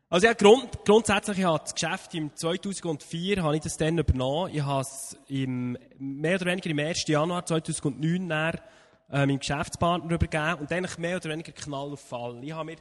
[0.10, 4.52] Also ja, grund, grundsätzlich habe das Geschäft im 2004 habe ich das dann übernommen.
[4.54, 7.10] Ich habe es im, mehr oder weniger im 1.
[7.10, 12.42] Januar 2009 dann, äh, meinem Geschäftspartner übergeben und eigentlich mehr oder weniger Knall auf Fall.
[12.42, 12.78] Ich habe mir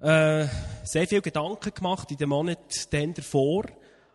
[0.00, 0.46] äh,
[0.84, 3.64] sehr viele Gedanken gemacht in den Monaten davor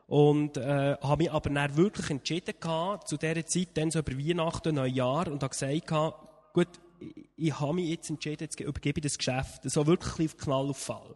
[0.08, 4.18] und äh, habe mich aber dann wirklich entschieden gehabt, zu dieser Zeit, dann so über
[4.18, 6.68] Weihnachten, Neujahr und habe gesagt gehabt, gut,
[7.00, 10.70] ich, ich habe mich jetzt entschieden, jetzt übergebe ich das Geschäft, so wirklich auf Knall
[10.70, 11.16] auf Fall.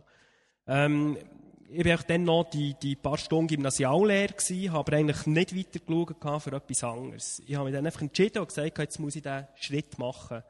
[0.67, 1.17] Ähm,
[1.69, 5.79] ich war dann noch die, die paar Stunden Gymnasiallehre gewesen, habe aber eigentlich nicht weiter
[5.79, 7.41] geschaut für etwas anderes.
[7.45, 10.43] Ich habe mich dann einfach entschieden und gesagt, jetzt muss ich diesen Schritt machen.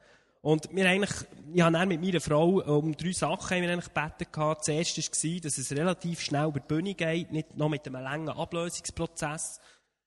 [0.46, 1.10] Und wir eigentlich,
[1.54, 4.60] ich habe dann mit meiner Frau um drei Sachen haben wir eigentlich gebeten gehabt.
[4.60, 8.00] Das erste war, dass es relativ schnell über die Bühne geht, nicht noch mit einem
[8.00, 9.60] langen Ablösungsprozess.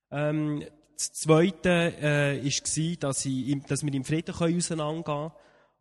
[0.09, 0.63] Ähm,
[0.95, 5.31] das zweite äh, war, dass, ich, dass wir im Frieden auseinandergehen können.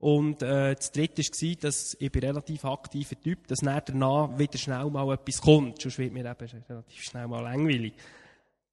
[0.01, 4.59] Und äh, das dritte war, dass ich bin relativ aktiver Typ, dass nach danach wieder
[4.59, 5.81] schnell mal etwas kommt.
[5.81, 7.95] Sonst wird mir eben relativ schnell mal langweilig.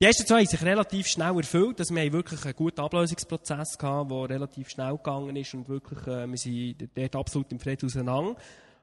[0.06, 4.08] Die ersten zwei haben sich relativ schnell erfüllt, dass wir wirklich einen guten Ablösungsprozess hatten,
[4.08, 8.36] der relativ schnell gegangen ist und wirklich, äh, wir sind dort absolut im Frieden auseinander.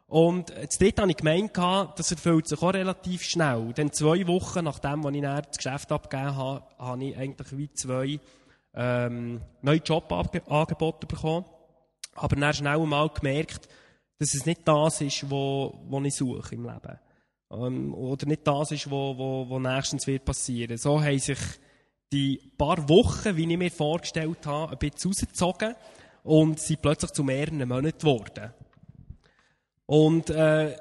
[0.09, 3.73] Und das dritte habe ich gemeint, das erfüllt sich auch relativ schnell.
[3.73, 8.19] Denn zwei Wochen nachdem, als ich das Geschäft abgegeben habe, habe ich eigentlich wie zwei
[8.75, 11.45] ähm, neue Jobangebote bekommen
[12.17, 13.69] aber dann schnell mal gemerkt,
[14.19, 16.99] dass es nicht das ist, was ich suche im Leben.
[17.53, 20.77] Ähm, oder nicht das ist, was wo, wo nächstens wird passieren.
[20.79, 21.39] So haben sich
[22.13, 25.75] die paar Wochen, wie ich mir vorgestellt habe, ein bisschen rausgezogen
[26.25, 28.53] und sind plötzlich zu mehreren Monaten geworden.
[29.87, 30.77] Und äh,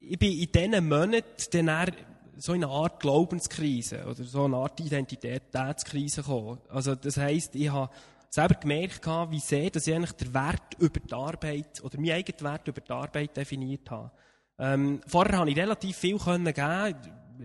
[0.00, 1.92] ich bin in diesen Monaten dann
[2.36, 6.58] so in eine Art Glaubenskrise oder so eine Art Identitätskrise gekommen.
[6.68, 7.90] Also das heisst, ich habe
[8.28, 12.40] selber gemerkt wie sehr, dass ich eigentlich den Wert über die Arbeit oder meinen eigenen
[12.40, 14.10] Wert über die Arbeit definiert habe.
[14.58, 16.96] Ähm, vorher habe ich relativ viel geben,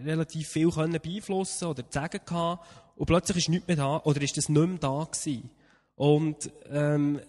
[0.06, 4.47] relativ viel beeinflussen oder sagen gehabt, und plötzlich ist nichts mehr da, oder ist das
[4.47, 5.50] nicht mehr da gewesen.
[5.95, 7.19] Und, ähm,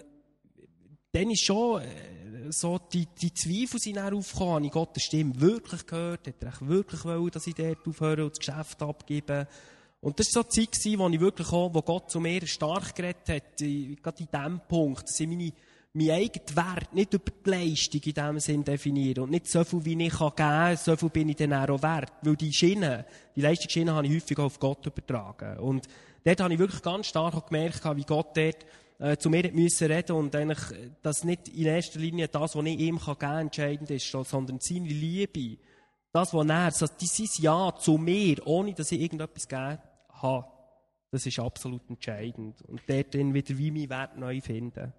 [1.13, 5.87] dann ist schon, äh, so die, die Zweifel sind aufgekommen, habe ich Gottes Stimme wirklich
[5.87, 9.47] gehört, hat er wirklich wollen, dass ich dort aufhöre und das Geschäft abgebe.
[10.01, 12.95] Und das war so die Zeit, wo ich wirklich auch, wo Gott zu mir stark
[12.95, 15.53] geredet hat, gerade in diesem Punkt, dass ich meine,
[15.95, 19.85] mein eigener Wert nicht über die Leistung in diesem Sinn definiere und nicht so viel,
[19.85, 22.13] wie ich geben kann, so viel bin ich dann auch wert.
[22.23, 23.05] Weil die Schiene,
[23.37, 25.59] die Leistungsschiene habe ich häufig auf Gott übertragen.
[25.59, 25.87] Und
[26.25, 28.67] dort habe ich wirklich ganz stark gemerkt, wie Gott dort
[28.99, 30.61] äh, zu mir reden und eigentlich,
[31.03, 34.89] dass nicht in erster Linie das, was ich ihm geben kann, entscheidend ist, sondern seine
[34.89, 35.59] Liebe.
[36.11, 39.79] Das, was er, das, dieses Ja zu mir, ohne dass ich irgendetwas gegeben
[40.11, 40.47] habe,
[41.11, 42.63] das ist absolut entscheidend.
[42.63, 44.95] Und dort dann wieder wie mein Wert neu finden.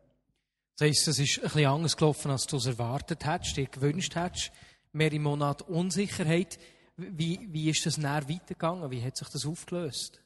[0.76, 4.16] Das heisst, es ist ein bisschen anders gelaufen, als du es erwartet hättest, dir gewünscht
[4.16, 4.52] hättest.
[4.92, 6.58] Mehr im Monat Unsicherheit.
[6.98, 8.90] Wie, wie ist das näher weitergegangen?
[8.90, 10.22] Wie hat sich das aufgelöst?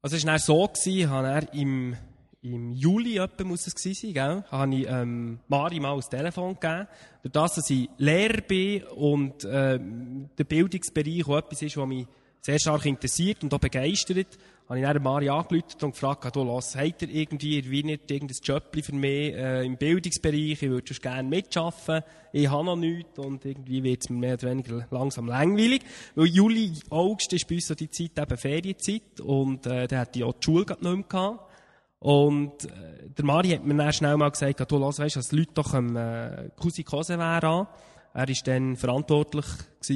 [0.00, 1.96] Also es war so, ich habe im,
[2.40, 4.44] im Juli etwa muss es gewesen sein, gell?
[4.50, 6.88] habe ich ähm, Mari mal das Telefon gegeben.
[7.22, 12.06] Durch das, dass ich Lehrer bin und äh, der Bildungsbereich auch etwas ist, was mich
[12.40, 14.38] sehr stark interessiert und auch begeistert,
[14.68, 18.36] habe ich dann Mari angerufen und gefragt, du, los, habt ihr irgendwie in Wien irgendein
[18.42, 23.44] Job für mich äh, im Bildungsbereich, ich würde gerne mitarbeiten, ich habe noch nichts und
[23.44, 25.82] irgendwie wird es mir mehr oder weniger langsam langweilig,
[26.14, 30.18] weil Juli, August ist bei uns so die Zeit eben Ferienzeit und äh, da hatte
[30.18, 31.50] ich auch die Schule nicht mehr gehabt.
[31.98, 35.36] Und äh, der Mari hat mir dann schnell mal gesagt, du, los, weißt, dass die
[35.36, 37.66] Leute doch am äh, Cousin Kosewehr an.
[38.12, 39.46] Er war dann verantwortlich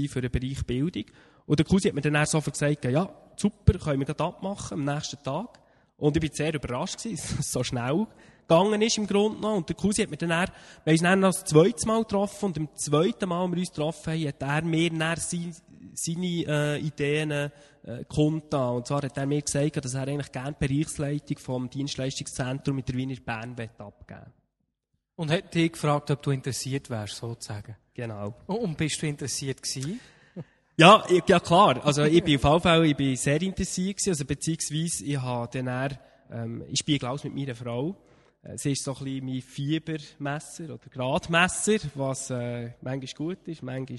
[0.08, 1.04] für den Bereich Bildung.
[1.46, 4.94] Und der Cousin hat mir dann sofort gesagt, ja, super, können wir das abmachen am
[4.94, 5.60] nächsten Tag.
[5.96, 8.06] Und ich war sehr überrascht, dass es so schnell
[8.48, 9.56] gegangen ist im Grunde noch.
[9.56, 10.48] Und der Cousin hat mir dann, dann
[10.84, 13.68] wir uns dann noch das zweite Mal getroffen und im zweiten Mal, als wir uns
[13.70, 15.54] getroffen haben, hat er mir dann seine,
[15.92, 17.50] seine äh, Ideen äh,
[18.08, 18.76] kundgetan.
[18.76, 22.88] Und zwar hat er mir gesagt, dass er eigentlich gerne die Bereichsleitung vom Dienstleistungszentrum mit
[22.88, 24.32] der Wiener Bern abgeben
[25.16, 27.76] Und hat dich gefragt, ob du interessiert wärst, sozusagen?
[27.94, 28.34] Genau.
[28.46, 30.00] Und bist du interessiert gewesen?
[30.78, 31.84] Ja, ja klar.
[31.84, 34.10] Also ich bin auf jeden Fall ich bin sehr interessiert gewesen.
[34.10, 35.98] Also beziehungsweise ich habe dann eher,
[36.30, 37.96] ähm, ich spiele aus mit meiner Frau.
[38.44, 43.60] Äh, sie ist so ein bisschen mein Fiebermesser oder Gradmesser, was äh, manchmal gut ist,
[43.64, 43.98] manchmal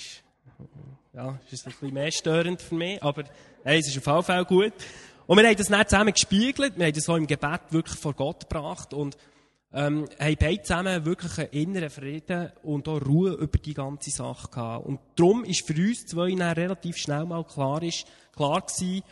[1.13, 3.26] ja, ist es ein bisschen mehr störend für mich, aber
[3.65, 4.74] hey, es ist auf jeden Fall gut.
[5.28, 8.13] Und wir haben das dann zusammen gespiegelt, wir haben das so im Gebet wirklich vor
[8.13, 9.18] Gott gebracht und
[9.72, 14.50] ähm, haben beide zusammen wirklich einen inneren Frieden und auch Ruhe über die ganze Sache
[14.50, 14.86] gehabt.
[14.86, 18.06] Und darum ist für uns zwei relativ schnell mal klar, ist,
[18.36, 19.04] klar gewesen,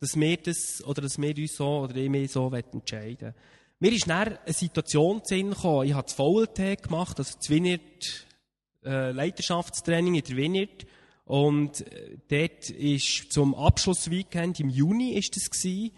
[0.00, 3.34] dass wir das, oder dass wir uns so, oder ich mich so entscheiden
[3.78, 8.26] Mir ist dann eine Situation zu gekommen, ich habe das VLT gemacht, also das Vineyard,
[8.84, 10.86] äh, Leiterschaftstraining in der Vineyard.
[11.26, 15.92] Und äh, dort ist zum Abschlussweekend im Juni ist das gewesen,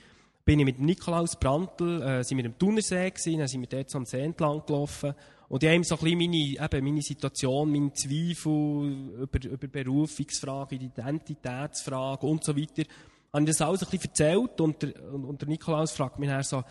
[0.44, 3.90] bin ich mit Nikolaus Brandl, äh, sind wir im Thunersee gewesen, dann sind wir dort
[3.90, 5.14] so am See entlang gelaufen.
[5.48, 9.68] Und ich habe ihm so ein bisschen meine, eben meine Situation, meine Zweifel über, über
[9.68, 12.85] Berufungsfragen, Identitätsfragen und so weiter,
[13.33, 16.28] habe ich das alles ein bisschen erzählt und der, und, und der Nikolaus fragt mich
[16.28, 16.62] dann so,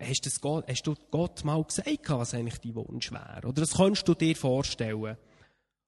[0.00, 3.46] hast, das Gott, hast du Gott mal gesagt, was eigentlich dein Wunsch wäre?
[3.46, 5.16] Oder das kannst du dir vorstellen?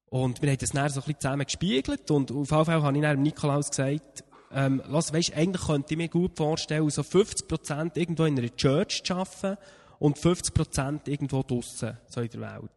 [0.09, 2.95] Und wir haben das dann so ein bisschen zusammen gespiegelt und auf jeden Fall habe
[2.95, 7.97] ich dann Nikolaus gesagt, ähm, lass, weißt, eigentlich könnte ich mir gut vorstellen, so 50%
[7.97, 9.57] irgendwo in einer Church zu arbeiten
[9.99, 12.71] und 50% irgendwo draussen, so in der Welt.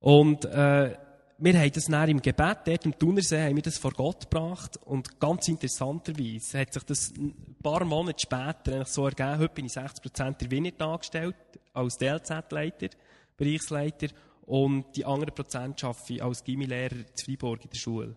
[0.00, 0.96] Und, äh,
[1.44, 4.78] wir haben das dann im Gebet, dort im Thunersee, haben wir das vor Gott gebracht.
[4.84, 9.38] Und ganz interessanterweise hat sich das ein paar Monate später eigentlich so ergeben.
[9.38, 11.34] Heute bin ich 60% der Winner angestellt,
[11.72, 12.90] als DLZ-Leiter,
[13.36, 14.08] Bereichsleiter.
[14.46, 18.16] Und die anderen Prozent arbeite ich als Gimmilehrer in Freiburg in der Schule.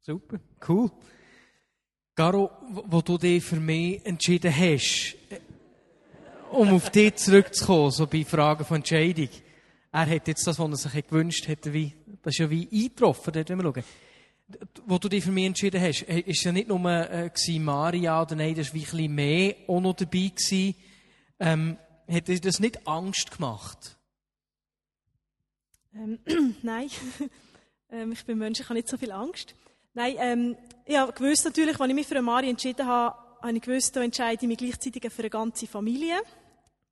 [0.00, 0.38] Super,
[0.68, 0.88] cool.
[2.14, 2.50] Garo,
[2.88, 5.16] wo du dich für mich entschieden hast,
[6.50, 9.30] um auf dich zurückzukommen, so bei Fragen von Entscheidung.
[9.90, 13.32] Er hat jetzt das, was er sich gewünscht hätte, wie, das ist ja wie eingetroffen,
[13.32, 13.84] dort, wenn wir schauen.
[14.84, 18.54] Wo du dich für mich entschieden hast, ist ja nicht nur äh, Maria, oder nein,
[18.56, 20.74] das war ein bisschen mehr auch noch dabei gewesen.
[21.40, 21.78] Ähm,
[22.10, 23.96] hat dir das nicht Angst gemacht?
[25.94, 26.18] Ähm,
[26.62, 26.90] nein.
[27.90, 29.54] ähm, ich bin Mensch, ich habe nicht so viel Angst.
[29.94, 33.56] Nein, ähm, ich habe gewusst natürlich, als ich mich für eine Mari entschieden habe, habe
[33.56, 36.16] ich gewusst, da entscheide ich mich gleichzeitig für eine ganze Familie.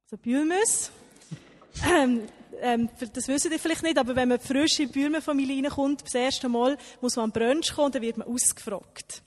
[0.05, 0.91] Also Bülmes.
[1.91, 2.23] ähm,
[2.61, 6.15] ähm, das wissen die vielleicht nicht, aber wenn man frisch in die Bülmer-Familie reinkommt, das
[6.15, 9.23] erste Mal muss man am Brunch kommen, dann wird man ausgefragt.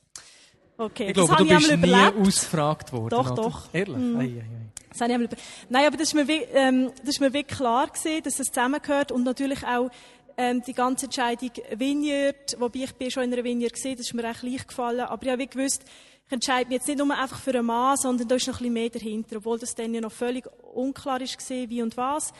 [0.77, 3.09] Okay, ich glaube, du bist nie ausgefragt worden.
[3.09, 3.41] Doch, oder?
[3.43, 3.73] doch.
[3.73, 3.95] Ehrlich?
[3.95, 4.19] Mm.
[4.19, 4.63] Ei, ei, ei.
[4.89, 5.29] Das habe ich einmal
[5.69, 9.11] Nein, aber das ist mir, ähm, das ist mir wirklich klar gewesen, dass das zusammengehört
[9.11, 9.89] und natürlich auch
[10.37, 14.13] ähm, die ganze Entscheidung Vineyard, wobei ich bin schon in einer Vineyard gesehen, das ist
[14.13, 15.83] mir echt leicht gefallen, aber ich habe gewusst,
[16.25, 18.57] ich entscheide mich jetzt nicht nur einfach für einen Mann, sondern da ist noch ein
[18.59, 22.33] bisschen mehr dahinter, obwohl das dann ja noch völlig unklar ist gesehen, wie und was.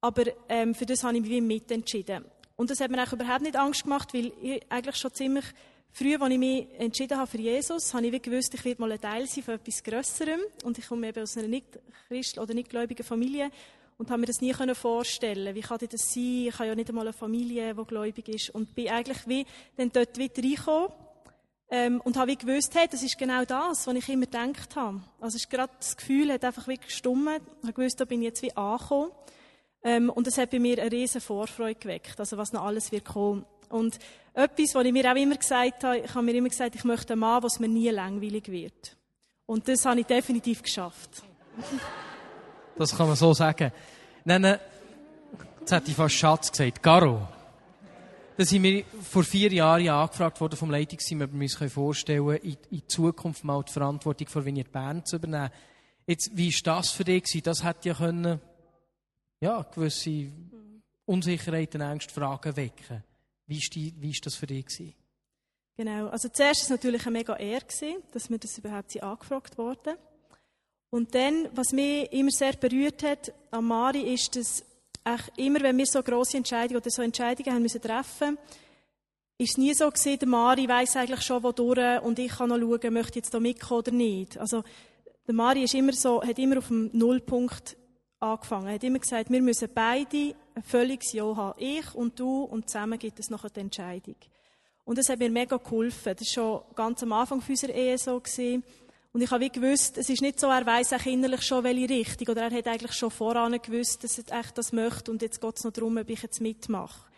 [0.00, 2.24] Aber ähm, für das habe ich mich wie mitentschieden.
[2.56, 5.44] Und das hat mir auch überhaupt nicht Angst gemacht, weil ich eigentlich schon ziemlich
[5.92, 9.00] früh, als ich mich entschieden habe für Jesus, habe ich gewusst, ich werde mal ein
[9.00, 10.40] Teil sein von etwas Grösserem.
[10.64, 13.50] Und ich komme eben aus einer nicht christlichen oder nicht gläubigen Familie
[14.00, 16.46] und habe mir das nie vorstellen Wie kann das sein?
[16.48, 18.48] Ich habe ja nicht einmal eine Familie, die gläubig ist.
[18.48, 19.44] Und bin eigentlich wie
[19.76, 20.88] dann dort wieder reingekommen
[21.70, 25.02] ähm, und habe wie gewusst, hey, das ist genau das, was ich immer gedacht habe.
[25.20, 27.42] Also ist gerade das Gefühl hat einfach wie gestummt.
[27.58, 29.12] Ich habe gewusst, da bin ich jetzt wie angekommen.
[29.84, 33.04] Ähm, und es hat bei mir eine riesen Vorfreude geweckt, also was noch alles wird
[33.04, 33.44] kommen.
[33.68, 33.98] Und
[34.32, 37.12] etwas, was ich mir auch immer gesagt habe, ich habe mir immer gesagt, ich möchte
[37.12, 38.96] einen Mann, was mir nie langweilig wird.
[39.44, 41.22] Und das habe ich definitiv geschafft.
[42.80, 43.72] Das kann man so sagen.
[44.24, 44.58] Nennen,
[45.60, 47.28] jetzt hätte ich fast Schatz gesagt, Garo.
[48.38, 52.56] Da sind wir vor vier Jahren angefragt worden vom Leitungsteam, ob wir uns vorstellen können,
[52.70, 55.50] in, Zukunft mal die Verantwortung für Vineyard Bern zu übernehmen.
[56.06, 57.42] Jetzt, wie war das für dich?
[57.42, 58.40] Das hätte ja können,
[59.42, 60.32] ja, gewisse
[61.04, 63.04] Unsicherheiten, Ängste, Fragen wecken.
[63.46, 63.58] Wie
[64.10, 64.64] ist das für dich?
[64.64, 64.94] Gewesen?
[65.76, 66.08] Genau.
[66.08, 67.60] Also zuerst war es natürlich ein mega Ehr,
[68.12, 69.98] dass wir das überhaupt angefragt worden
[70.90, 74.64] und dann, was mich immer sehr berührt hat an Mari, ist, dass
[75.36, 78.38] immer, wenn wir so grosse Entscheidungen oder so Entscheidungen haben müssen treffen,
[79.38, 82.50] ist es nie so gewesen, der Mari weiss eigentlich schon, wo durch und ich kann
[82.50, 84.36] noch schauen, möchte ich jetzt da mitkommen oder nicht.
[84.36, 84.62] Also,
[85.26, 87.76] der Mari ist immer so, hat immer auf dem Nullpunkt
[88.18, 88.66] angefangen.
[88.66, 91.58] Er hat immer gesagt, wir müssen beide ein völliges Ja haben.
[91.58, 94.16] Ich und du und zusammen gibt es noch eine Entscheidung.
[94.84, 96.14] Und das hat mir mega geholfen.
[96.18, 98.64] Das war schon ganz am Anfang unserer Ehe so gewesen.
[99.12, 101.88] Und ich habe wie gewusst, es ist nicht so, er weiß auch innerlich schon, welche
[101.88, 105.40] Richtung, oder er hat eigentlich schon voran gewusst, dass er echt das möchte, und jetzt
[105.40, 107.10] geht es noch darum, ob ich jetzt mitmache.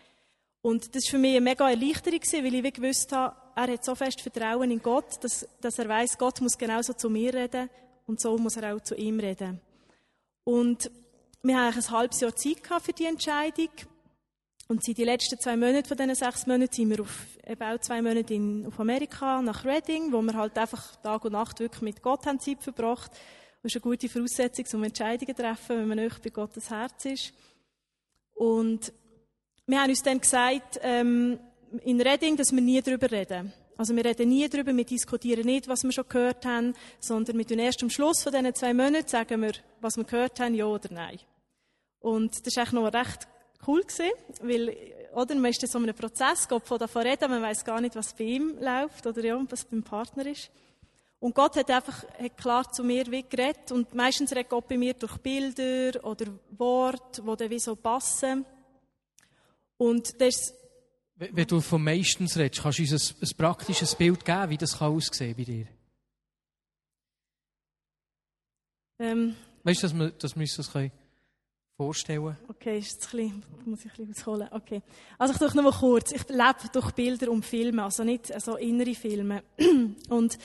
[0.62, 3.85] Und das war für mich eine mega Erleichterung, weil ich wie gewusst habe, er hat
[3.85, 7.68] so fest Vertrauen in Gott, dass, dass er weiß, Gott muss genauso zu mir reden,
[8.07, 9.61] und so muss er auch zu ihm reden.
[10.44, 10.90] Und
[11.42, 13.68] wir haben ein halbes Jahr Zeit gehabt für die Entscheidung.
[14.72, 17.78] Und seit den letzten zwei Monaten von diesen sechs Monaten sind wir auf, eben auch
[17.80, 21.82] zwei Monate in, auf Amerika, nach Reading, wo wir halt einfach Tag und Nacht wirklich
[21.82, 23.11] mit Gott haben Zeit verbracht.
[23.62, 27.04] Das ist eine gute Voraussetzung, um Entscheidungen zu treffen, wenn man nicht bei Gottes Herz
[27.04, 27.35] ist.
[28.32, 28.94] Und
[29.66, 31.38] wir haben uns dann gesagt, ähm,
[31.85, 33.52] in Reading, dass wir nie darüber reden.
[33.76, 37.50] Also wir reden nie darüber, wir diskutieren nicht, was wir schon gehört haben, sondern mit
[37.50, 40.88] dem ersten Schluss von diesen zwei Monaten sagen wir, was wir gehört haben, ja oder
[40.90, 41.18] nein.
[42.00, 43.28] Und das ist eigentlich noch recht
[43.66, 44.77] cool gewesen, weil,
[45.14, 47.96] oder, man ist in so einem Prozess, Gott von davon reden, man weiß gar nicht,
[47.96, 50.51] was bei ihm läuft, oder ja, was beim Partner ist.
[51.22, 53.70] Und Gott hat einfach hat klar zu mir wie geredet.
[53.70, 58.44] Und meistens redet Gott bei mir durch Bilder oder Worte, die dann wie so passen.
[59.77, 60.53] Und das
[61.14, 64.79] Wenn du von meistens redest, kannst du uns ein, ein praktisches Bild geben, wie das
[64.79, 65.66] kann aussehen bei dir?
[68.98, 70.90] Ähm, weißt du, dass wir, dass wir uns das können
[71.83, 72.37] vorstellen?
[72.49, 74.49] Okay, ist ein bisschen, muss ich ein bisschen ausholen.
[74.53, 74.83] Okay.
[75.18, 76.12] Also ich tue mal kurz.
[76.12, 79.42] Ich lebe durch Bilder und Filme, also nicht so also innere Filme.
[80.09, 80.38] Und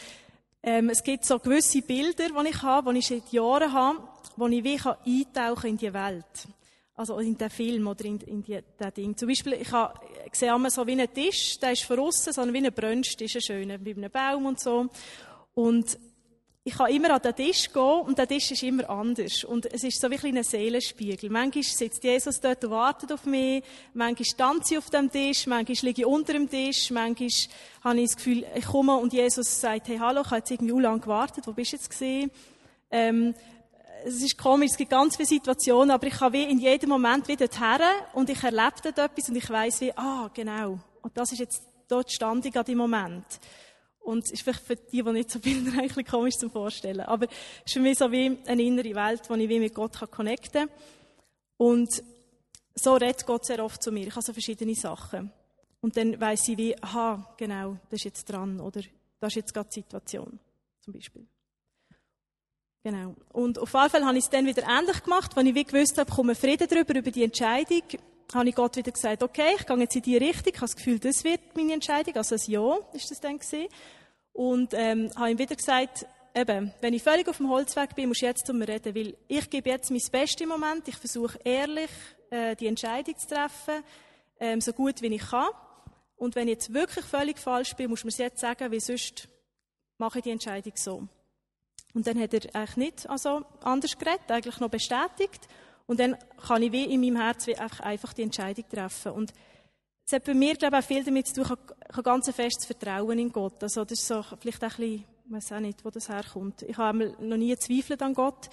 [0.63, 3.99] ähm, es gibt so gewisse Bilder, die ich habe, die ich seit Jahren habe,
[4.35, 6.47] wo ich wie eintauchen in die Welt.
[6.95, 8.59] Also in den Film oder in, in die,
[8.95, 9.15] Ding.
[9.15, 9.99] Zum Beispiel, ich, habe,
[10.31, 13.41] sehe immer so wie einen Tisch, der ist von außen, so wie ein Brönstisch, ein
[13.41, 14.87] schöner, wie einem Baum und so.
[15.53, 15.97] Und
[16.67, 19.45] ich kann immer an den Tisch gehen und der Tisch ist immer anders.
[19.45, 21.29] Und es ist so wie ein Seelenspiegel.
[21.29, 25.77] Manchmal sitzt Jesus dort und wartet auf mich, manchmal tanze ich auf dem Tisch, manchmal
[25.83, 27.29] liege ich unter dem Tisch, manchmal
[27.85, 30.81] habe ich das Gefühl, ich komme und Jesus sagt, hey, hallo, ich habe jetzt irgendwie
[30.81, 32.33] lange gewartet, wo bist du jetzt?
[32.91, 33.33] Ähm,
[34.03, 37.29] es ist komisch, es gibt ganz viele Situationen, aber ich kann wie in jedem Moment
[37.29, 37.79] wieder her
[38.11, 40.79] und ich erlebe dort etwas und ich weiß wie, ah, genau.
[41.01, 43.25] Und das ist jetzt dort stand ich an dem Moment.
[44.07, 47.01] Und es ist vielleicht für die, die nicht so Bilder eigentlich komisch zum Vorstellen.
[47.01, 49.99] Aber es ist für mich so wie eine innere Welt, wo ich wie mit Gott
[50.09, 50.77] connecten kann.
[51.57, 52.03] Und
[52.73, 54.07] so redet Gott sehr oft zu mir.
[54.07, 55.29] Ich habe so verschiedene Sachen.
[55.81, 58.61] Und dann weiss ich wie, aha, genau, das ist jetzt dran.
[58.61, 58.81] Oder
[59.19, 60.39] das ist jetzt gerade die Situation.
[60.79, 61.27] Zum Beispiel.
[62.83, 63.13] Genau.
[63.33, 65.97] Und auf jeden Fall habe ich es dann wieder ähnlich gemacht, wenn ich wie gewusst
[65.97, 67.83] habe, komme Frieden darüber, über die Entscheidung,
[68.33, 70.75] habe ich Gott wieder gesagt, okay, ich gehe jetzt in die Richtung, ich habe das
[70.77, 73.67] Gefühl, das wird meine Entscheidung, also ein Ja ist das dann gewesen.
[74.37, 78.21] Und ähm, habe ihm wieder gesagt, eben, wenn ich völlig auf dem Holzweg bin, musst
[78.21, 80.87] du jetzt zu mir reden, weil ich gebe jetzt mein Bestes im Moment.
[80.87, 81.89] Ich versuche ehrlich,
[82.29, 83.83] äh, die Entscheidung zu treffen,
[84.39, 85.47] ähm, so gut wie ich kann.
[86.17, 89.27] Und wenn ich jetzt wirklich völlig falsch bin, muss man es jetzt sagen, weil sonst
[89.97, 91.07] mache ich die Entscheidung so.
[91.95, 95.47] Und dann hat er eigentlich nicht also anders geredet, eigentlich noch bestätigt.
[95.87, 96.15] Und dann
[96.45, 99.13] kann ich wie in meinem Herz einfach, einfach die Entscheidung treffen.
[99.13, 99.33] Und
[100.07, 102.33] es hat bei mir, glaube ich, auch viel damit zu tun, ich habe ganz ein
[102.33, 103.61] festes Vertrauen in Gott.
[103.61, 106.61] Also, das ist so, vielleicht auch ein bisschen, ich weiß auch nicht, wo das herkommt.
[106.61, 108.49] Ich habe noch nie gezweifelt an Gott.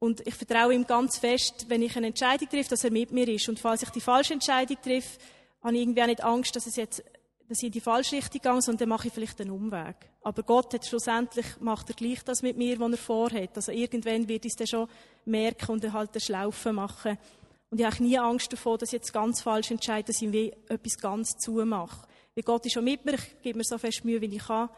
[0.00, 3.26] Und ich vertraue ihm ganz fest, wenn ich eine Entscheidung treffe, dass er mit mir
[3.26, 3.48] ist.
[3.48, 5.18] Und falls ich die falsche Entscheidung treffe,
[5.62, 7.02] habe ich irgendwie auch nicht Angst, dass es jetzt,
[7.48, 9.96] dass ich in die falsche Richtung gehe, sondern dann mache ich vielleicht einen Umweg.
[10.22, 13.56] Aber Gott hat schlussendlich, macht er gleich das mit mir, was er vorhat.
[13.56, 14.88] Also irgendwann wird es dann schon
[15.24, 17.16] merken und dann halt eine Schlaufe machen.
[17.72, 20.98] Und ich habe nie Angst davor, dass ich jetzt ganz falsch entscheide, dass ich etwas
[20.98, 22.06] ganz zumache.
[22.34, 24.68] Weil Gott ist schon mit mir, ich gebe mir so fest Mühe, wie ich kann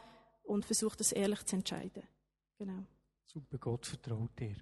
[0.44, 2.04] und versuche das ehrlich zu entscheiden.
[2.56, 2.84] Genau.
[3.26, 4.54] Super, Gott vertraut dir.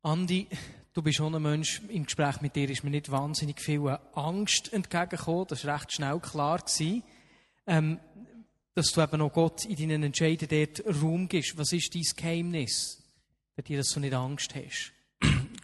[0.00, 0.46] Andi,
[0.94, 4.72] du bist schon ein Mensch, im Gespräch mit dir ist mir nicht wahnsinnig viel Angst
[4.72, 6.64] entgegengekommen, das war recht schnell klar.
[7.66, 8.00] Ähm,
[8.72, 11.58] dass du eben auch Gott in deinen Entscheiden dort Raum gibst.
[11.58, 13.02] Was ist dein Geheimnis,
[13.56, 14.94] dass du nicht Angst hast?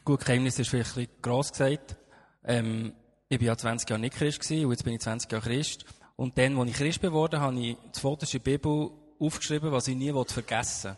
[0.05, 1.97] Gut, Geheimnis ist vielleicht ein bisschen gross gesagt.
[2.45, 2.93] Ähm,
[3.31, 5.87] ich war ja 20 Jahre nicht Christ gewesen, und jetzt bin ich 20 Jahre Christ.
[6.17, 10.13] Und dann, als ich Christ geworden habe ich die der Bibel aufgeschrieben, was ich nie
[10.27, 10.97] vergessen will.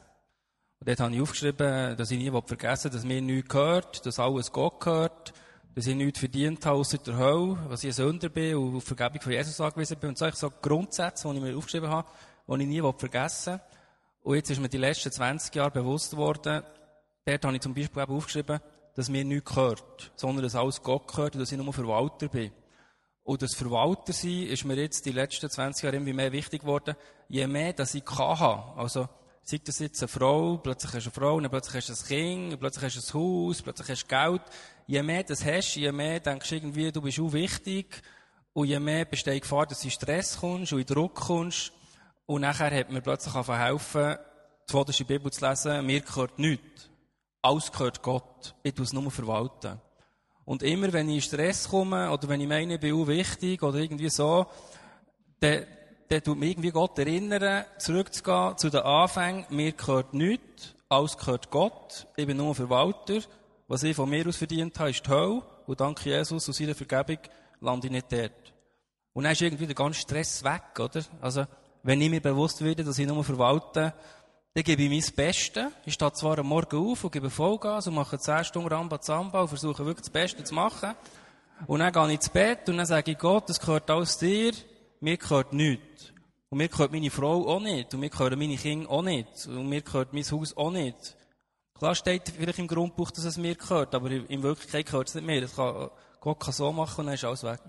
[0.81, 4.19] Und dort habe ich aufgeschrieben, dass ich nie vergessen will, dass mir nichts gehört, dass
[4.19, 5.33] alles Gott gehört,
[5.77, 8.83] dass ich nichts verdient habe außer der Hölle, was ich ein Sünder bin und auf
[8.83, 10.09] Vergebung von Jesus angewiesen bin.
[10.09, 12.09] Und solche so Grundsätze, die ich mir aufgeschrieben habe,
[12.49, 13.61] die ich nie vergessen will.
[14.23, 16.65] Und jetzt ist mir die letzten 20 Jahre bewusst geworden,
[17.25, 18.61] dort habe ich zum Beispiel eben aufgeschrieben,
[18.97, 22.51] dass mir nichts gehört, sondern dass alles Gott gehört und dass ich nur Verwalter bin.
[23.23, 26.97] Und das Verwalter sein ist mir jetzt die letzten 20 Jahre irgendwie mehr wichtig geworden,
[27.29, 28.79] je mehr, dass ich kann haben.
[28.79, 29.09] Also,
[29.43, 32.09] sei das jetzt eine Frau, plötzlich hast du eine Frau, dann plötzlich hast du ein
[32.09, 34.43] Kind, plötzlich hast du ein Haus, plötzlich hast du Geld.
[34.87, 38.03] Je mehr das hast, je mehr denkst du irgendwie, du bist auch wichtig.
[38.53, 41.73] Und je mehr besteht die Gefahr, dass du in Stress kommst und in Druck kommst.
[42.25, 44.17] Und nachher hat mir plötzlich helfen,
[44.67, 46.89] die Vorderste Bibel zu lesen, mir gehört nichts.
[47.47, 48.57] Alles gehört Gott.
[48.65, 49.81] Ich tue es nur verwalten.
[50.45, 53.63] Und immer, wenn ich in Stress komme, oder wenn ich meine, ich bin auch wichtig,
[53.63, 54.47] oder irgendwie so,
[55.39, 55.65] dann,
[56.09, 59.47] dann tut mich irgendwie Gott erinnern, zurückzugehen zu den Anfängen.
[59.51, 60.75] Mir gehört nichts.
[60.89, 62.09] Alles gehört Gott.
[62.17, 63.21] Ich bin nur Verwalter.
[63.69, 65.43] Was ich von mir aus verdient habe, ist die Hölle.
[65.69, 67.23] Und dank Jesus und seiner Vergebung
[67.61, 68.55] lande ich nicht dort.
[69.13, 71.05] Und dann ist irgendwie der ganze Stress weg, oder?
[71.21, 71.45] Also,
[71.85, 73.95] wenn ich mir bewusst werde, dass ich nur verwalte,
[74.57, 75.67] dann gebe ich mein Bestes.
[75.85, 79.43] Ich stehe zwar am Morgen auf und gebe Vollgas und mache 10 Stunden Ramba Zamba
[79.43, 80.95] und versuche wirklich das Beste zu machen.
[81.67, 84.55] Und dann gehe ich ins Bett und dann sage ich Gott, das gehört alles dir,
[85.01, 86.11] mir gehört nichts.
[86.49, 87.93] Und mir gehört meine Frau auch nicht.
[87.93, 89.47] Und mir gehören meine Kinder auch nicht.
[89.47, 91.19] Und mir gehört mein Haus auch nicht.
[91.75, 95.27] Klar steht vielleicht im Grundbuch, dass es mir gehört, aber in Wirklichkeit gehört es nicht
[95.27, 95.43] mir.
[95.43, 97.61] Das kann, Gott kann so machen und dann ist alles weg.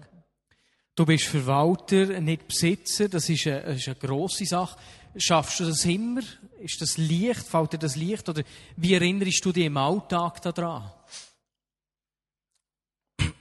[0.95, 3.09] Du bist Verwalter, nicht Besitzer.
[3.09, 4.79] Das ist eine, das ist eine grosse Sache.
[5.17, 6.21] Schaffst du das immer?
[6.59, 7.45] Ist das Licht?
[7.47, 8.27] Fällt dir das Licht?
[8.29, 8.43] Oder
[8.75, 10.91] wie erinnerst du dich im Alltag daran?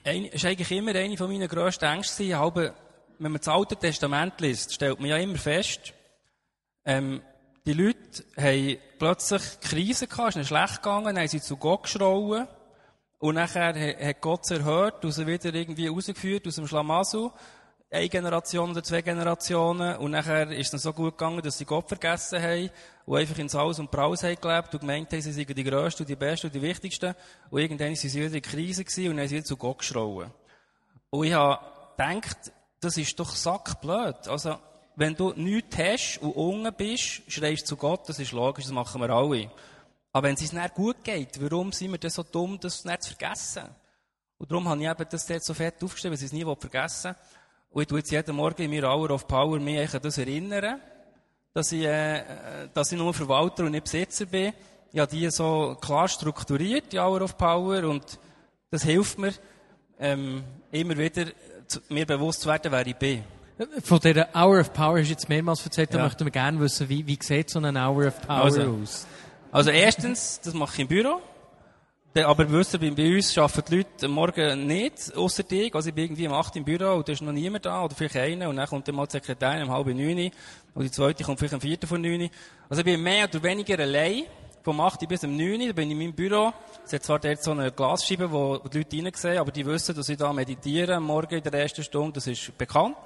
[0.05, 2.35] Es ist eigentlich immer eine von meinen grössten Ängsten.
[2.35, 2.75] Habe,
[3.19, 5.93] wenn man das Alte Testament liest, stellt man ja immer fest,
[6.85, 7.23] ähm,
[7.67, 12.47] die Leute haben plötzlich Krise gehabt, es ist schlecht gegangen, haben sie zu Gott geschrauen.
[13.19, 17.33] Und nachher hat Gott sie erhört und sie wieder irgendwie rausgeführt aus dem Schlamassel
[17.91, 19.97] eine Generation oder zwei Generationen.
[19.97, 22.71] Und nachher ist es so gut gegangen, dass sie Gott vergessen haben
[23.05, 26.05] und einfach ins Haus und Braus haben gelebt und gemeint haben, sie seien die Größten
[26.05, 27.15] und die Besten und die Wichtigsten.
[27.51, 30.31] Und irgendwann sind sie wieder in Krise gewesen und sind sie zu Gott geschrauen.
[31.11, 31.61] Und ich habe
[31.97, 34.29] gedacht, das ist doch sackblöd.
[34.29, 34.59] Also,
[34.97, 38.73] wenn du nichts hast und unten bist, schreist du zu Gott, das ist logisch, das
[38.73, 39.51] machen wir alle.
[40.13, 43.03] Aber wenn es uns nicht gut geht, warum sind wir denn so dumm, das nicht
[43.03, 43.65] zu vergessen?
[44.39, 47.15] Und darum habe ich eben das dort so fett aufgeschrieben, dass ich es nie vergessen
[47.15, 47.17] will.
[47.77, 50.81] Und ich tue jetzt jeden Morgen in mir Hour of Power mich an das erinnern,
[51.53, 52.23] dass ich, äh,
[52.73, 54.55] dass ich nur Verwalter und nicht Besitzer bin.
[54.95, 58.19] Ich habe die so klar strukturiert, die Hour of Power, und
[58.71, 59.35] das hilft mir,
[60.01, 61.27] ähm, immer wieder
[61.67, 63.23] zu, mir bewusst zu werden, wer ich bin.
[63.85, 65.99] Von dieser Hour of Power hast du jetzt mehrmals erzählt, ja.
[65.99, 69.07] da möchten wir gerne wissen, wie, wie sieht so eine Hour of Power also, aus?
[69.53, 71.21] Also erstens, das mache ich im Büro.
[72.25, 75.75] Aber wisst ihr, bei uns arbeiten die Leute morgen nicht, ausser dich.
[75.75, 77.95] Also ich bin irgendwie um 8 im Büro und da ist noch niemand da, oder
[77.95, 80.31] vielleicht einer, und dann kommt dann mal die Sekretärin um halb neun,
[80.75, 82.31] und die zweite kommt vielleicht um viertel vor neun.
[82.69, 84.25] Also ich bin mehr oder weniger allein,
[84.63, 86.53] vom 8 bis um 9, da bin ich in meinem Büro.
[86.85, 90.09] Es hat zwar dort so eine Glasscheibe, wo die Leute reinsehen, aber die wissen, dass
[90.09, 92.97] ich da meditiere, morgen in der ersten Stunde, das ist bekannt.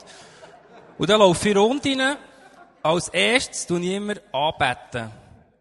[0.99, 2.17] Und dann laufe ich rund rein.
[2.83, 5.11] Als erstes tue ich immer anbeten.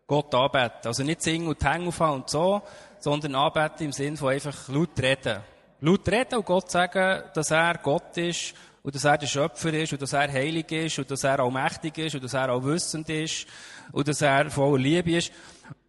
[0.07, 0.85] Gott anbeten.
[0.85, 2.61] Also nicht singen und hängen aufhaben und so,
[2.99, 5.41] sondern anbeten im Sinn von einfach laut reden.
[5.81, 9.93] Laut reden und Gott sagen, dass er Gott ist und dass er der Schöpfer ist
[9.93, 13.45] und dass er heilig ist und dass er allmächtig ist und dass er allwissend ist
[13.91, 15.31] und dass er voller Liebe ist.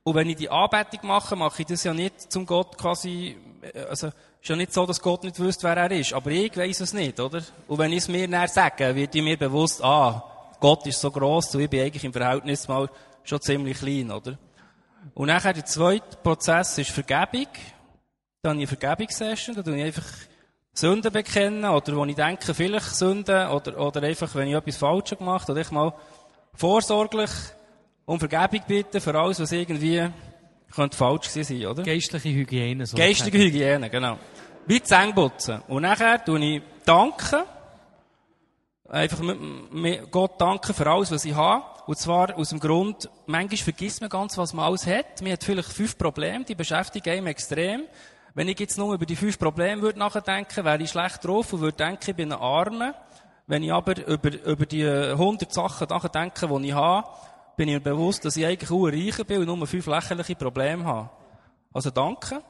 [0.02, 3.36] Und wenn ich die Anbetung mache, mache ich das ja nicht zum Gott quasi,
[3.88, 6.14] also, ist ja nicht so, dass Gott nicht wüsste, wer er ist.
[6.14, 7.42] Aber ich weiss es nicht, oder?
[7.68, 10.24] Und wenn ich es mir näher sage, wird ich mir bewusst, ah,
[10.58, 12.88] Gott ist so gross und ich bin eigentlich im Verhältnis mal
[13.22, 14.38] schon ziemlich klein, oder?
[15.14, 17.48] Und nachher der zweite Prozess ist Vergebung.
[18.42, 20.06] Dann habe ich eine Vergebungssession, da tue ich einfach
[20.72, 25.18] Sünden bekennen, oder wo ich denke, vielleicht Sünden, oder, oder einfach, wenn ich etwas Falsches
[25.18, 25.92] gemacht habe, oder ich mal
[26.54, 27.30] vorsorglich
[28.06, 30.08] um Vergebung bitten für alles, was irgendwie
[30.74, 31.82] könnte falsch gewesen sein, oder?
[31.82, 32.86] Geistliche Hygiene.
[32.86, 34.18] So Geistige Hygiene, genau.
[34.66, 35.62] Wie die Zähne putzen.
[35.68, 37.42] Und nachher tue ich danken.
[38.88, 41.64] Einfach mit, mit Gott danken für alles, was ich habe.
[41.90, 45.22] Und zwar aus dem Grund, manchmal vergisst man ganz, was man alles hat.
[45.22, 47.82] Man hat vielleicht fünf Probleme, die beschäftigen einen extrem.
[48.32, 51.62] Wenn ich jetzt nur über die fünf Probleme würde nachdenken, wäre ich schlecht drauf und
[51.62, 52.94] würde denken, ich bin ein Armer.
[53.48, 57.08] Wenn ich aber über, über die hundert Sachen nachdenke, die ich habe,
[57.56, 60.84] bin ich mir bewusst, dass ich eigentlich auch Reicher bin und nur fünf lächerliche Probleme
[60.84, 61.10] habe.
[61.72, 62.40] Also danke.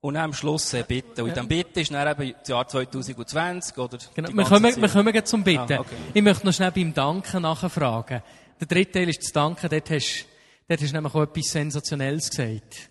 [0.00, 1.20] Und dann am Schluss äh, bitten.
[1.20, 4.30] Und dann bitten ist dann eben das Jahr 2020 oder Genau.
[4.32, 4.80] Wir kommen, Zeit.
[4.80, 5.74] wir kommen gleich zum Bitten.
[5.74, 5.96] Ah, okay.
[6.14, 8.22] Ich möchte noch schnell beim Danken nachfragen.
[8.60, 9.68] Der dritte Teil ist das Danken.
[9.68, 10.24] Dort hast,
[10.68, 12.90] dort hast du nämlich auch etwas Sensationelles gesagt.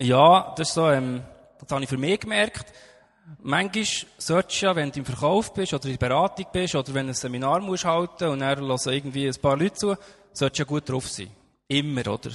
[0.00, 1.22] Ja, das ist so, ähm,
[1.58, 2.72] das habe ich für mich gemerkt.
[3.42, 3.84] Manchmal
[4.18, 7.06] solltest du ja, wenn du im Verkauf bist oder in der Beratung bist oder wenn
[7.06, 9.96] du ein Seminar musst halten und dann hören irgendwie ein paar Leute zu,
[10.32, 11.30] solltest du ja gut drauf sein.
[11.68, 12.30] Immer, oder?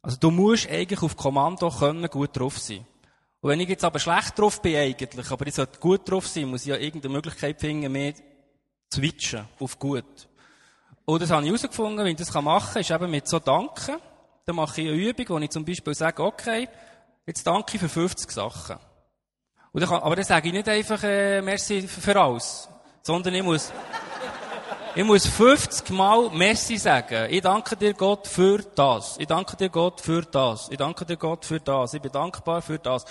[0.00, 2.86] Also du musst eigentlich auf Kommando können gut drauf sein.
[3.40, 6.48] Und wenn ich jetzt aber schlecht drauf bin eigentlich, aber ich sollte gut drauf sein,
[6.48, 8.22] muss ich ja irgendeine Möglichkeit finden, mehr zu
[9.00, 10.28] switchen auf gut.
[11.04, 13.96] Und das habe ich herausgefunden, wie ich das machen kann, ist eben mit so Danken.
[14.44, 16.68] Dann mache ich eine Übung, wo ich zum Beispiel sage, okay,
[17.26, 18.76] jetzt danke ich für 50 Sachen.
[19.72, 22.68] Dann aber dann sage ich nicht einfach, äh, merci für alles.
[23.02, 23.72] Sondern ich muss,
[24.94, 27.28] ich muss 50 Mal Merci sagen.
[27.30, 29.16] Ich danke dir Gott für das.
[29.18, 30.68] Ich danke dir Gott für das.
[30.70, 31.94] Ich danke dir Gott für das.
[31.94, 33.04] Ich bin dankbar für das.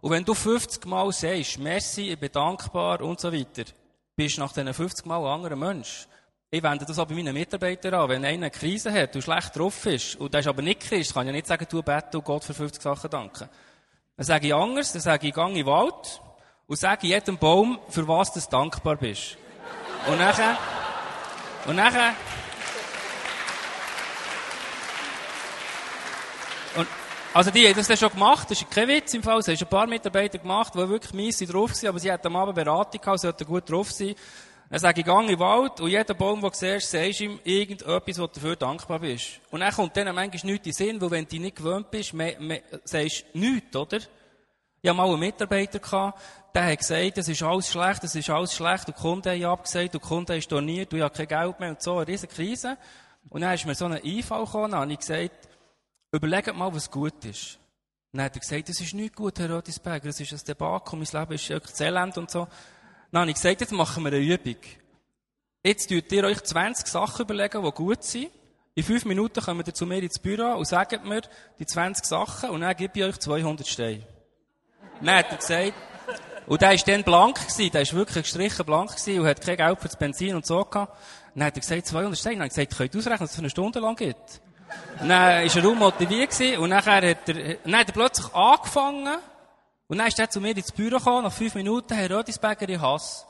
[0.00, 3.64] Und wenn du 50 Mal sagst, Merci, ich bin dankbar und so weiter,
[4.16, 6.08] bist du nach diesen 50 Mal ein anderer Mensch.
[6.50, 8.08] Ich wende das auch bei meinen Mitarbeitern an.
[8.08, 11.12] Wenn einer eine Krise hat und schlecht drauf ist, und der ist aber nicht Christ,
[11.12, 13.50] kann ich nicht sagen, du bete und Gott für 50 Sachen danken.
[14.16, 16.22] Dann sage ich anders, dann sage ich, gang in den Wald
[16.66, 19.36] und sage jedem Baum, für was du dankbar bist.
[20.06, 20.56] Und nachher,
[21.66, 22.14] und nachher,
[27.34, 29.56] also die haben das dann schon gemacht, das ist kein Witz im Fall, es haben
[29.58, 32.54] schon ein paar Mitarbeiter gemacht, die wirklich mies drauf sind, aber sie hatten am Abend
[32.54, 34.14] Beratung gehabt, sollten gut drauf sein.
[34.70, 37.40] Dann sage ich, gang in den Wald und jeder Baum, den du siehst, sagst ihm
[37.42, 39.40] irgendetwas, wo du dafür dankbar bist.
[39.50, 42.12] Und dann kommt denen manchmal nichts in den Sinn, weil wenn du nicht gewöhnt bist,
[42.12, 43.98] me, me, sagst du nichts, oder?
[44.80, 46.20] Ich hatte mal einen Mitarbeiter, gehabt,
[46.54, 49.44] der hat gesagt, es ist alles schlecht, es ist alles schlecht, und die Kunden haben
[49.44, 52.06] abgesagt, und die Kunden haben storniert, und ich habe kein Geld mehr, und so, eine
[52.06, 52.76] riesen Krise.
[53.30, 55.48] Und dann ist mir so ein Einfall gekommen, dann ich gesagt,
[56.12, 57.58] überlegt mal, was gut ist.
[58.12, 61.08] Dann hat er gesagt, es ist nicht gut, Herr Rödisberger, es ist ein Debakel, mein
[61.10, 62.46] Leben ist wirklich Elend und so.
[63.10, 64.56] Dann habe ich gesagt, jetzt machen wir eine Übung.
[65.64, 68.30] Jetzt tut ihr euch 20 Sachen überlegen, die gut sind.
[68.74, 71.22] In fünf Minuten kommt ihr zu mir ins Büro und sagt mir
[71.58, 74.06] die 20 Sachen und dann gebe ich euch 200 Steine.
[75.00, 75.72] Dann hat er gesagt,
[76.46, 79.56] und der war dann blank gewesen, der war wirklich gestrichen blank gewesen und hat kein
[79.56, 80.96] Geld für das Benzin und so gehabt.
[81.34, 82.36] Dann hat er gesagt, 200 Steine.
[82.36, 84.40] Dann habe ich gesagt, könnt ihr ausrechnen, was es eine Stunde lang gibt?
[84.98, 89.16] Dann war er unmotiviert gewesen und nachher hat er, dann hat er plötzlich angefangen
[89.88, 92.78] und dann ist er zu mir ins Büro gekommen, nach fünf Minuten, Herr Rödisberger, ich
[92.78, 93.24] hasse.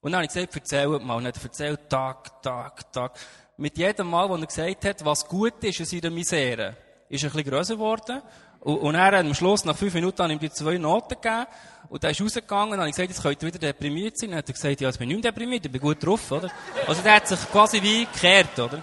[0.00, 1.16] Und dann habe ich gesagt, erzählt mal.
[1.16, 3.18] Und dann hat er erzählt, Tag, Tag, Tag.
[3.56, 6.76] Mit jedem Mal, wo er gesagt hat, was gut ist in seiner Misere,
[7.08, 8.22] ist er ein bisschen grösser geworden.
[8.60, 11.46] Und, und er hat am Schluss, nach fünf Minuten, ihm die zwei Noten gegeben.
[11.88, 14.28] Und dann ist rausgegangen, und dann habe ich gesagt, jetzt könnt ihr wieder deprimiert sein.
[14.28, 16.30] Und dann hat er gesagt, ja, jetzt bin ich nicht deprimiert, ich bin gut drauf,
[16.30, 16.48] oder?
[16.86, 18.80] Also der hat sich quasi wie gekehrt, oder?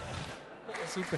[0.94, 1.18] Super.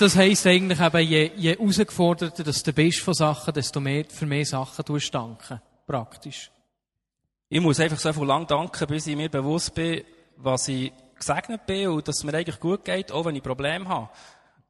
[0.00, 4.24] Das heisst eigentlich eben, je, je herausgeforderter dass du bist von Sachen, desto mehr, für
[4.24, 5.60] mehr Sachen tust du danken.
[5.86, 6.50] Praktisch.
[7.50, 10.02] Ich muss einfach so viel lang danken, bis ich mir bewusst bin,
[10.38, 13.86] was ich gesegnet bin und dass es mir eigentlich gut geht, auch wenn ich Probleme
[13.86, 14.08] habe.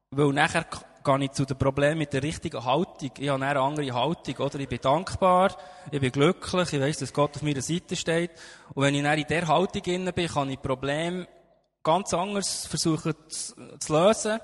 [0.09, 0.65] Weil nachher
[1.01, 3.11] gehe ich zu den Problemen mit der richtigen Haltung.
[3.17, 4.59] Ich habe eine andere Haltung, oder?
[4.59, 5.55] Ich bin dankbar,
[5.91, 8.31] ich bin glücklich, ich weiss, dass Gott auf meiner Seite steht.
[8.73, 11.25] Und wenn ich dann in dieser Haltung bin, kann ich Probleme
[11.83, 14.41] ganz anders versuchen zu, zu lösen,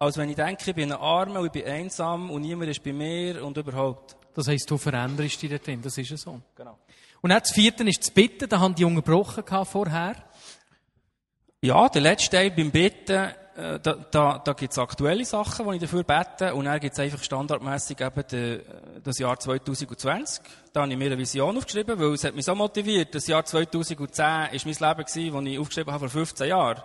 [0.00, 2.82] als wenn ich denke, ich bin ein Armer und ich bin einsam und niemand ist
[2.82, 4.16] bei mir und überhaupt.
[4.34, 5.82] Das heisst, du veränderst dich drin.
[5.82, 6.40] Das ist ja so.
[6.56, 6.78] Genau.
[7.20, 8.48] Und dann das vierte ist das Bitten.
[8.48, 10.16] Da haben die unterbrochen vorher.
[11.60, 15.82] Ja, der letzte Teil beim Beten, äh, da, da, da gibt's aktuelle Sachen, die ich
[15.82, 18.62] dafür bete, und dann gibt's einfach standardmäßig eben de,
[19.04, 20.42] das Jahr 2020.
[20.72, 23.14] Da habe ich mir eine Vision aufgeschrieben, weil es hat mich so motiviert.
[23.14, 26.82] Das Jahr 2010 war mein Leben, gewesen, das ich aufgeschrieben habe vor 15 Jahren.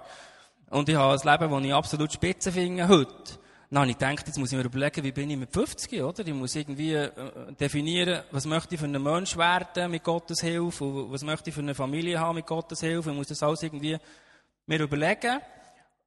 [0.69, 3.39] Und ich habe ein Leben, das ich absolut spitze finde heute.
[3.69, 6.25] Dann habe ich gedacht, jetzt muss ich mir überlegen, wie bin ich mit 50, oder?
[6.25, 7.09] Ich muss irgendwie äh,
[7.59, 11.55] definieren, was möchte ich für einen Mensch werden mit Gottes Hilfe, und was möchte ich
[11.55, 13.09] für eine Familie haben mit Gottes Hilfe.
[13.09, 13.97] Ich muss das alles irgendwie
[14.67, 15.39] mir überlegen,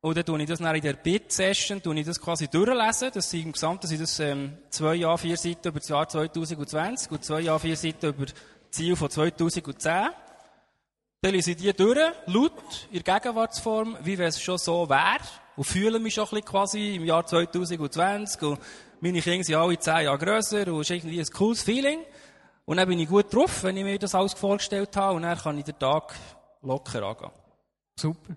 [0.00, 3.11] und dann tue ich das dann in der Bit-Session, tue ich das quasi durchlesen.
[3.12, 7.11] Das sind im Gesamten sind das, ähm, zwei Jahre, vier Seiten über das Jahr 2020
[7.11, 8.34] und zwei Jahre, vier Seiten über das
[8.70, 10.11] Ziel von 2010.
[11.21, 12.53] Dann lese ich die durch, laut,
[12.93, 15.19] in Gegenwartsform, wie wenn es schon so wäre.
[15.57, 18.41] Und fühle mich schon ein bisschen quasi im Jahr 2020.
[18.43, 18.61] Und
[19.01, 21.99] meine Kinder sind alle zehn Jahre grösser und es ist irgendwie ein cooles Feeling.
[22.64, 25.16] Und dann bin ich gut drauf, wenn ich mir das alles vorgestellt habe.
[25.16, 26.14] Und dann kann ich den Tag
[26.62, 27.33] locker angehen.
[27.97, 28.37] Super.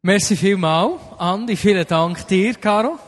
[0.00, 1.56] Merci vielmal, Andi.
[1.56, 2.98] Vielen Dank dir, Caro.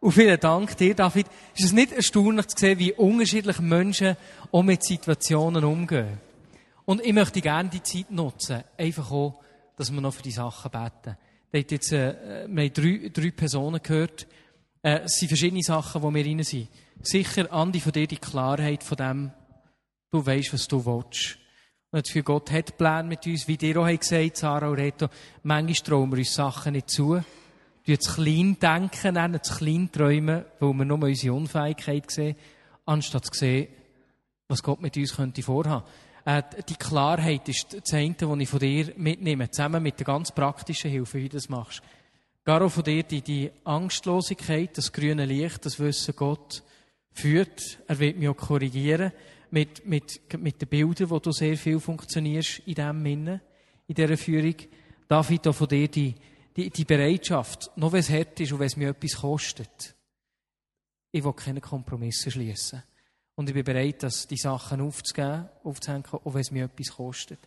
[0.00, 1.28] Und vielen Dank dir, David.
[1.54, 4.16] Ist es nicht erstaunlich zu sehen, wie unterschiedlich Menschen
[4.50, 6.29] auch mit Situationen umgehen?
[6.90, 9.40] Und ich möchte gerne die Zeit nutzen, einfach auch,
[9.76, 11.16] dass wir noch für die Sachen beten.
[11.52, 14.26] Wir haben jetzt, äh, wir haben drei, drei Personen gehört.
[14.82, 16.68] Äh, es sind verschiedene Sachen, die wir rein sind.
[17.00, 19.30] Sicher, Andi, von dir die Klarheit von dem,
[20.10, 21.38] du weißt, was du willst.
[21.92, 25.06] Und für Gott hat Pläne mit uns, wie dir auch gesagt Sarah und Reto.
[25.44, 27.22] Manchmal trauen wir uns Sachen nicht zu.
[27.84, 32.34] Wir zu klein denken, nennen, zu klein träumen, weil wir nur unsere Unfähigkeit sehen,
[32.84, 33.68] anstatt zu sehen,
[34.48, 35.84] was Gott mit uns könnte vorhaben.
[36.24, 40.32] Äh, die Klarheit ist das eine, was ich von dir mitnehme, zusammen mit der ganz
[40.32, 41.82] praktischen Hilfe, wie du das machst.
[42.44, 46.62] Garo, von dir die, die Angstlosigkeit, das grüne Licht, das Wissen, Gott
[47.12, 47.78] führt.
[47.86, 49.12] Er wird mich auch korrigieren
[49.50, 53.40] mit, mit, mit den Bildern, wo du sehr viel funktionierst in diesem Minne,
[53.86, 54.54] in dieser Führung.
[55.06, 56.14] David, auch von dir die,
[56.56, 59.94] die, die Bereitschaft, noch wenn es hart ist und wenn es mir etwas kostet.
[61.12, 62.82] Ich will keine Kompromisse schließen.
[63.40, 67.38] Und ich bin bereit, das, die Sachen aufzugeben, aufzuhängen, auch wenn es mir etwas kostet.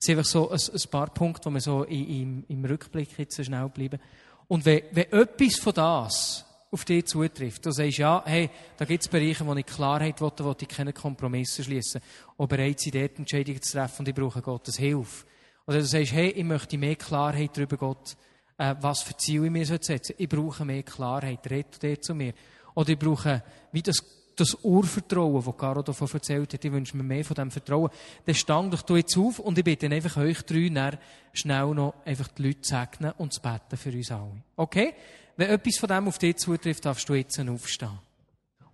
[0.00, 3.36] Es sind einfach so ein, ein paar Punkte, die mir so im, im Rückblick jetzt
[3.36, 4.00] so schnell bleiben.
[4.48, 7.66] Und wenn, wenn etwas von das auf dich zutrifft.
[7.66, 8.48] Du sagst, ja, hey,
[8.78, 12.00] da gibt es Bereiche, wo ich Klarheit will, wo ich keine Kompromisse schließen
[12.38, 15.26] und bereit sein, dort Entscheidungen zu treffen und ich brauche Gottes Hilfe.
[15.66, 18.16] Oder du sagst, hey, ich möchte mehr Klarheit darüber, Gott,
[18.56, 20.16] äh, was für Ziele ich mir setzen soll.
[20.16, 21.46] Ich brauche mehr Klarheit.
[21.50, 22.32] Red du zu mir.
[22.74, 24.02] Oder ich brauche, wie das,
[24.36, 26.64] das Urvertrauen, das Caro davon erzählt hat.
[26.64, 27.90] Ich wünsche mir mehr von diesem Vertrauen.
[28.24, 30.98] Dann stand du jetzt auf und ich bitte einfach euch drei,
[31.32, 34.42] schnell noch einfach die Leute zu segnen und zu beten für uns alle.
[34.56, 34.94] Okay?
[35.36, 37.98] wenn etwas von dem auf dich zutrifft, darfst du jetzt aufstehen.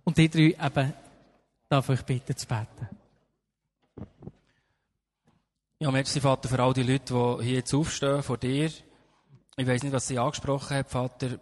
[0.03, 0.93] Und die drei eben,
[1.67, 2.89] darf ich bitten zu beten.
[5.79, 8.69] Ja, merci, Vater, für all die Leute, die hier jetzt aufstehen vor dir.
[9.55, 11.39] Ich weiß nicht, was sie angesprochen haben, Vater.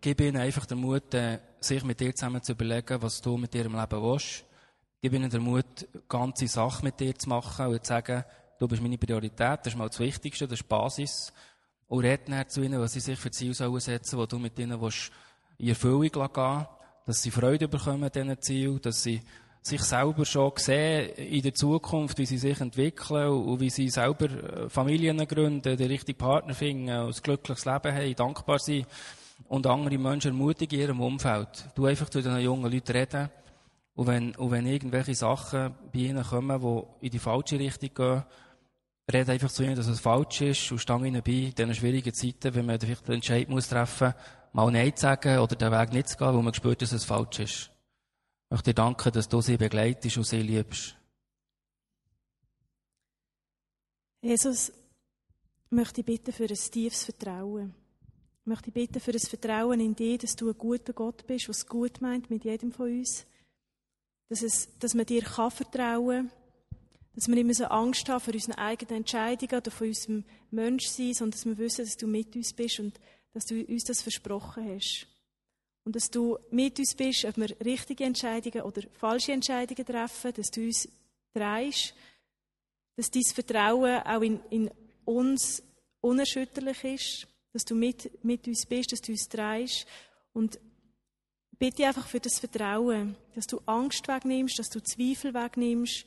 [0.00, 3.54] Gib ihnen einfach den Mut, äh, sich mit dir zusammen zu überlegen, was du mit
[3.54, 4.44] ihrem Leben willst.
[5.00, 8.24] Gib ihnen den Mut, ganze Sachen mit dir zu machen und zu sagen,
[8.58, 11.32] du bist meine Priorität, das ist mal das Wichtigste, das ist die Basis.
[11.86, 14.58] Und red dann zu ihnen, was sie sich für Ziele sollen setzen, wo du mit
[14.58, 15.12] ihnen willst,
[15.58, 16.66] in Erfüllung gehen
[17.06, 19.22] dass sie Freude bekommen an diesen Zielen, dass sie
[19.62, 24.26] sich selber schon sehen in der Zukunft, wie sie sich entwickeln und wie sie selber
[24.26, 28.86] äh, Familien gründen, den richtigen Partner finden, ein glückliches Leben haben, dankbar sein
[29.44, 31.68] und andere Menschen ermutigen in ihrem Umfeld.
[31.74, 33.30] Du einfach zu diesen jungen Leuten reden
[33.94, 38.24] und wenn, und wenn irgendwelche Sachen bei ihnen kommen, die in die falsche Richtung gehen,
[39.10, 42.12] rede einfach zu ihnen, dass es falsch ist und stange ihnen bei, in diesen schwierigen
[42.12, 44.14] Zeiten, wenn man vielleicht den Entscheid muss treffen,
[44.52, 47.04] mal Nein zu sagen oder den Weg nicht zu gehen, wo man spürt, dass es
[47.04, 47.70] falsch ist.
[48.44, 50.94] Ich möchte dir danken, dass du sie begleitest und sie liebst.
[54.20, 54.74] Jesus, ich
[55.70, 57.74] möchte bitten für ein tiefes Vertrauen.
[58.46, 61.66] Ich möchte bitten für ein Vertrauen in dich, dass du ein guter Gott bist, was
[61.66, 63.26] gut meint mit jedem von uns.
[64.28, 66.36] Dass, es, dass man dir kann vertrauen kann
[67.16, 70.22] dass wir immer so Angst haben vor unseren eigenen Entscheidungen oder vor unserem
[70.52, 73.00] Menschsein, sondern dass wir wissen, dass du mit uns bist und
[73.32, 75.08] dass du uns das versprochen hast.
[75.84, 80.52] Und dass du mit uns bist, ob wir richtige Entscheidungen oder falsche Entscheidungen treffen, dass
[80.52, 80.88] du uns
[81.34, 81.94] drehst,
[82.94, 84.70] dass dein Vertrauen auch in, in
[85.04, 85.64] uns
[86.00, 87.26] unerschütterlich ist,
[87.56, 89.86] dass du mit, mit uns bist, dass du uns drehst.
[90.34, 90.60] Und
[91.58, 96.04] bitte einfach für das Vertrauen, dass du Angst wegnimmst, dass du Zweifel wegnimmst,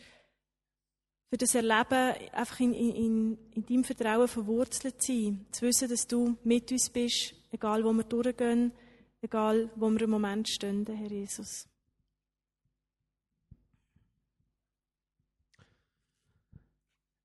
[1.32, 5.46] für das Erleben einfach in, in, in deinem Vertrauen verwurzelt zu sein.
[5.52, 8.72] Zu wissen, dass du mit uns bist, egal wo wir durchgehen,
[9.22, 11.68] egal wo wir im Moment stehen, Herr Jesus.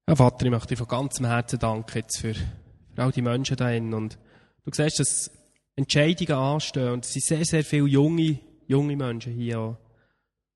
[0.08, 2.34] Ja, Vater, ich möchte dir von ganzem Herzen danken jetzt für
[2.98, 3.94] all die Menschen da drin.
[3.94, 4.18] Und
[4.64, 5.30] du siehst, dass
[5.76, 9.78] Entscheidungen anstehen und es sind sehr, sehr viele junge, junge Menschen hier.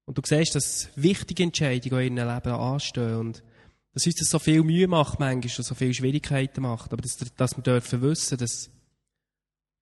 [0.05, 3.43] Und du siehst, dass wichtige Entscheidungen in ihrem Leben anstehen und
[3.93, 6.93] dass uns das so viel Mühe macht manchmal und so viele Schwierigkeiten macht.
[6.93, 8.71] Aber dass, dass wir dürfen wissen, dass,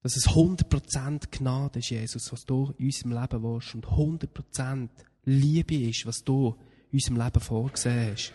[0.03, 4.89] dass es 100% Gnade ist, Jesus, was du in unserem Leben willst und 100%
[5.25, 6.57] Liebe ist, was du
[6.91, 8.33] in unserem Leben vorgesehen hast.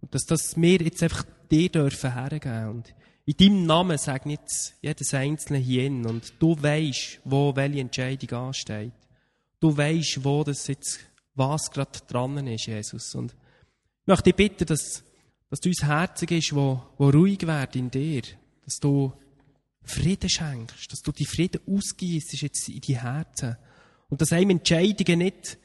[0.00, 2.68] Und dass, dass wir jetzt einfach dir dürfen hergeben.
[2.68, 2.94] Und
[3.26, 8.38] in deinem Namen sage jetzt jedes einzelne hier in und du weißt, wo welche Entscheidung
[8.38, 8.92] ansteht.
[9.58, 11.00] Du weißt, wo das jetzt,
[11.34, 13.14] was gerade dran ist, Jesus.
[13.16, 15.02] Und ich möchte dich bitten, dass,
[15.50, 18.22] dass du uns Herzen gibst, wo, wo ruhig wird in dir.
[18.64, 19.12] Dass du
[19.82, 23.56] Frieden schenkst, dass du die Frieden ausgießt jetzt in die Herzen.
[24.08, 25.58] Und dass einem Entscheidungen nicht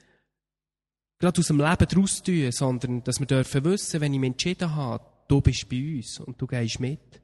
[1.19, 4.73] gerade aus dem Leben draus tun, sondern dass wir dürfen wissen, wenn ich mich entschieden
[4.73, 7.21] habe, du bist bei uns und du gehst mit.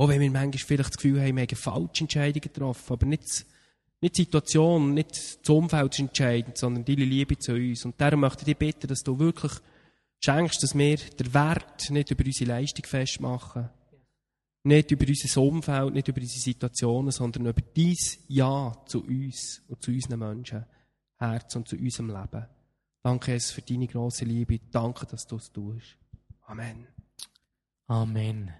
[0.00, 3.44] Auch wenn wir manchmal vielleicht das Gefühl haben, wir haben falsche Entscheidungen getroffen, aber nicht,
[4.00, 7.84] nicht die Situation, nicht das Umfeld ist entscheidend, sondern deine Liebe zu uns.
[7.84, 9.52] Und darum möchte ich dich bitten, dass du wirklich
[10.20, 13.68] schenkst, dass wir den Wert nicht über unsere Leistung festmachen,
[14.62, 17.96] nicht über unser Umfeld, nicht über unsere Situationen, sondern über dein
[18.28, 20.64] Ja zu uns und zu unseren Menschen,
[21.18, 22.46] Herz und zu unserem Leben.
[23.02, 24.60] Danke es für deine große Liebe.
[24.70, 25.98] Danke, dass du es tust.
[26.46, 26.86] Amen.
[27.86, 28.50] Amen.